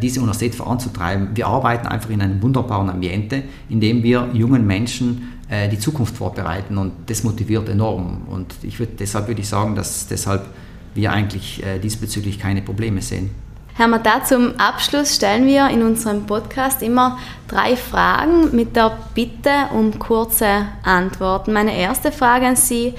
diese 0.00 0.20
Universität 0.20 0.54
voranzutreiben. 0.54 1.30
Wir 1.34 1.46
arbeiten 1.46 1.86
einfach 1.86 2.08
in 2.08 2.22
einem 2.22 2.40
wunderbaren 2.40 2.88
Ambiente, 2.88 3.42
in 3.68 3.80
dem 3.80 4.02
wir 4.02 4.30
jungen 4.32 4.66
Menschen 4.66 5.32
äh, 5.52 5.68
die 5.68 5.78
Zukunft 5.78 6.16
vorbereiten 6.16 6.78
und 6.78 6.92
das 7.10 7.24
motiviert 7.24 7.68
enorm. 7.68 8.22
Und 8.30 8.54
ich 8.62 8.78
würde, 8.78 8.92
deshalb 8.98 9.28
würde 9.28 9.42
ich 9.42 9.48
sagen, 9.48 9.74
dass 9.74 10.06
deshalb 10.06 10.46
wir 10.94 11.12
eigentlich 11.12 11.62
äh, 11.62 11.78
diesbezüglich 11.78 12.38
keine 12.38 12.62
Probleme 12.62 13.02
sehen. 13.02 13.30
Herr 13.74 13.88
Matat, 13.88 14.28
zum 14.28 14.54
Abschluss 14.56 15.14
stellen 15.14 15.46
wir 15.46 15.68
in 15.68 15.82
unserem 15.82 16.24
Podcast 16.24 16.82
immer 16.82 17.18
drei 17.48 17.76
Fragen 17.76 18.56
mit 18.56 18.76
der 18.76 18.96
Bitte 19.14 19.50
um 19.74 19.98
kurze 19.98 20.66
Antworten. 20.84 21.52
Meine 21.52 21.76
erste 21.76 22.12
Frage 22.12 22.46
an 22.46 22.56
Sie 22.56 22.94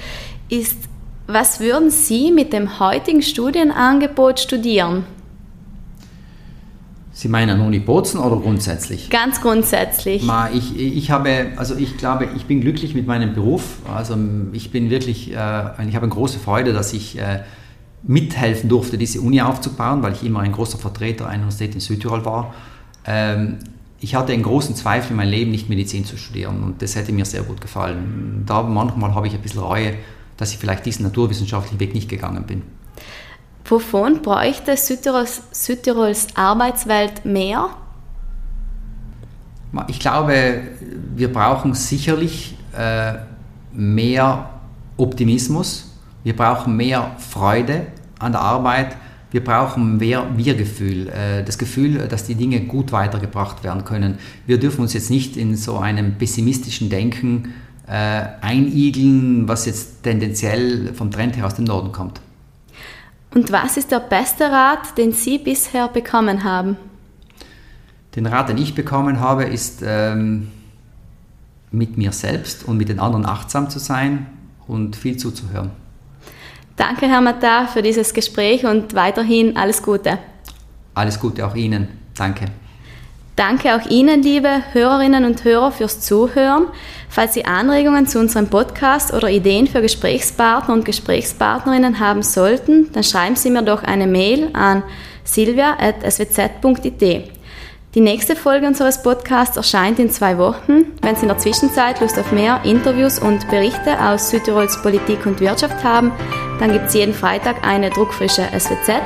ist, 0.50 0.78
was 1.26 1.60
würden 1.60 1.90
Sie 1.90 2.32
mit 2.32 2.54
dem 2.54 2.80
heutigen 2.80 3.24
Studienangebot 3.24 4.40
studieren? 4.40 5.06
Sie 7.16 7.28
meinen 7.28 7.62
Uni 7.62 7.78
Bozen 7.78 8.20
oder 8.20 8.38
grundsätzlich? 8.38 9.12
Ganz 9.12 9.40
grundsätzlich. 9.40 10.28
Ich, 10.54 10.80
ich 10.80 11.12
habe, 11.12 11.52
also 11.58 11.76
ich 11.76 11.96
glaube, 11.98 12.28
ich 12.36 12.46
bin 12.46 12.60
glücklich 12.60 12.96
mit 12.96 13.06
meinem 13.06 13.36
Beruf. 13.36 13.78
Also 13.94 14.18
ich 14.52 14.72
bin 14.72 14.90
wirklich, 14.90 15.32
äh, 15.32 15.36
ich 15.36 15.38
habe 15.96 16.06
eine 16.06 16.10
große 16.10 16.40
Freude, 16.40 16.74
dass 16.74 16.92
ich 16.92 17.20
äh, 17.20 17.42
mithelfen 18.02 18.68
durfte, 18.68 18.98
diese 18.98 19.22
Uni 19.22 19.42
aufzubauen, 19.42 20.02
weil 20.02 20.14
ich 20.14 20.24
immer 20.24 20.40
ein 20.40 20.52
großer 20.52 20.80
Vertreter 20.80 21.28
einer 21.28 21.44
Universität 21.44 21.76
in 21.76 21.82
Südtirol 21.82 22.26
war. 22.26 22.56
Ähm, 23.06 23.60
ich 24.00 24.16
hatte 24.16 24.34
einen 24.34 24.44
großen 24.44 24.76
Zweifel 24.76 25.12
in 25.12 25.18
meinem 25.18 25.30
Leben, 25.30 25.52
nicht 25.52 25.70
Medizin 25.70 26.06
zu 26.06 26.18
studieren 26.18 26.64
und 26.64 26.82
das 26.82 26.96
hätte 26.96 27.14
mir 27.14 27.26
sehr 27.26 27.44
gut 27.44 27.62
gefallen. 27.62 28.44
Da 28.46 28.64
manchmal 28.64 29.14
habe 29.14 29.28
ich 29.28 29.36
ein 29.36 29.42
bisschen 29.42 29.62
Reue, 29.62 29.94
dass 30.36 30.52
ich 30.52 30.58
vielleicht 30.58 30.86
diesen 30.86 31.04
naturwissenschaftlichen 31.04 31.80
Weg 31.80 31.94
nicht 31.94 32.10
gegangen 32.10 32.44
bin. 32.44 32.64
Wovon 33.66 34.22
bräuchte 34.22 34.76
Südtirols, 34.76 35.42
Südtirols 35.52 36.28
Arbeitswelt 36.36 37.26
mehr? 37.26 37.70
Ich 39.88 40.00
glaube, 40.00 40.62
wir 41.16 41.32
brauchen 41.32 41.74
sicherlich 41.74 42.58
äh, 42.78 43.14
mehr 43.74 44.50
Optimismus, 44.98 45.92
wir 46.24 46.36
brauchen 46.36 46.76
mehr 46.76 47.16
Freude 47.18 47.88
an 48.20 48.34
der 48.34 48.42
Arbeit, 48.42 48.96
wir 49.32 49.44
brauchen 49.44 49.98
mehr 49.98 50.28
Wir-Gefühl, 50.36 51.08
äh, 51.08 51.44
das 51.44 51.58
Gefühl, 51.58 52.08
dass 52.08 52.26
die 52.26 52.36
Dinge 52.36 52.62
gut 52.62 52.92
weitergebracht 52.92 53.64
werden 53.64 53.84
können. 53.84 54.20
Wir 54.46 54.60
dürfen 54.60 54.82
uns 54.82 54.94
jetzt 54.94 55.10
nicht 55.10 55.38
in 55.38 55.56
so 55.56 55.80
einem 55.80 56.20
pessimistischen 56.20 56.90
Denken 56.90 57.54
äh, 57.88 58.26
einigeln, 58.42 59.48
was 59.48 59.66
jetzt 59.66 60.04
tendenziell 60.04 60.94
vom 60.94 61.10
Trend 61.10 61.36
her 61.36 61.48
aus 61.48 61.56
dem 61.56 61.66
Norden 61.66 61.92
kommt. 61.92 62.22
Und 63.34 63.52
was 63.52 63.78
ist 63.78 63.92
der 63.92 64.00
beste 64.00 64.52
Rat, 64.52 64.98
den 64.98 65.12
Sie 65.12 65.40
bisher 65.40 65.88
bekommen 65.88 66.44
haben? 66.44 66.78
Den 68.16 68.28
Rat, 68.28 68.50
den 68.50 68.58
ich 68.58 68.76
bekommen 68.76 69.20
habe, 69.20 69.46
ist 69.46 69.82
ähm, 69.84 70.52
mit 71.72 71.98
mir 71.98 72.12
selbst 72.12 72.64
und 72.64 72.78
mit 72.78 72.90
den 72.90 73.00
anderen 73.00 73.26
achtsam 73.26 73.70
zu 73.70 73.80
sein 73.80 74.28
und 74.68 74.96
viel 74.96 75.18
zuzuhören. 75.18 75.72
Danke, 76.76 77.08
Herr 77.08 77.22
Matar, 77.22 77.68
für 77.68 77.82
dieses 77.82 78.14
Gespräch 78.14 78.66
und 78.66 78.94
weiterhin 78.94 79.58
alles 79.58 79.82
Gute. 79.82 80.20
Alles 80.94 81.20
Gute 81.20 81.46
auch 81.46 81.56
Ihnen. 81.56 81.88
Danke. 82.16 82.46
Danke 83.36 83.76
auch 83.76 83.90
Ihnen, 83.90 84.22
liebe 84.22 84.62
Hörerinnen 84.74 85.26
und 85.26 85.44
Hörer, 85.44 85.72
fürs 85.72 86.02
Zuhören. 86.02 86.68
Falls 87.10 87.34
Sie 87.34 87.46
Anregungen 87.46 88.06
zu 88.06 88.20
unserem 88.20 88.48
Podcast 88.48 89.12
oder 89.12 89.28
Ideen 89.28 89.66
für 89.66 89.82
Gesprächspartner 89.82 90.74
und 90.74 90.86
Gesprächspartnerinnen 90.86 92.00
haben 92.00 92.22
sollten, 92.22 92.92
dann 92.94 93.04
schreiben 93.04 93.36
Sie 93.36 93.50
mir 93.50 93.64
doch 93.64 93.82
eine 93.82 94.06
Mail 94.06 94.50
an 94.54 94.84
silvia.swz.it. 95.24 97.32
Die 97.96 98.02
nächste 98.02 98.36
Folge 98.36 98.68
unseres 98.68 99.02
Podcasts 99.02 99.58
erscheint 99.58 99.98
in 99.98 100.12
zwei 100.12 100.38
Wochen. 100.38 100.86
Wenn 101.02 101.16
Sie 101.16 101.24
in 101.24 101.28
der 101.28 101.38
Zwischenzeit 101.40 102.02
Lust 102.02 102.20
auf 102.20 102.32
mehr 102.32 102.62
Interviews 102.64 103.18
und 103.18 103.50
Berichte 103.50 104.00
aus 104.00 104.30
Südtirols 104.30 104.80
Politik 104.84 105.26
und 105.26 105.40
Wirtschaft 105.40 105.84
haben, 105.84 106.12
dann 106.60 106.72
gibt 106.72 106.88
es 106.88 106.94
jeden 106.94 107.16
Freitag 107.16 107.66
eine 107.66 107.90
druckfrische 107.90 108.48
SWZ 108.58 109.02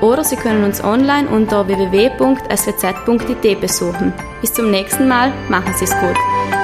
oder 0.00 0.24
Sie 0.24 0.36
können 0.36 0.64
uns 0.64 0.82
online 0.82 1.28
unter 1.28 1.66
www.swz.it 1.66 3.60
besuchen. 3.60 4.12
Bis 4.40 4.52
zum 4.52 4.70
nächsten 4.70 5.08
Mal, 5.08 5.32
machen 5.48 5.72
Sie 5.74 5.84
es 5.84 5.98
gut. 5.98 6.59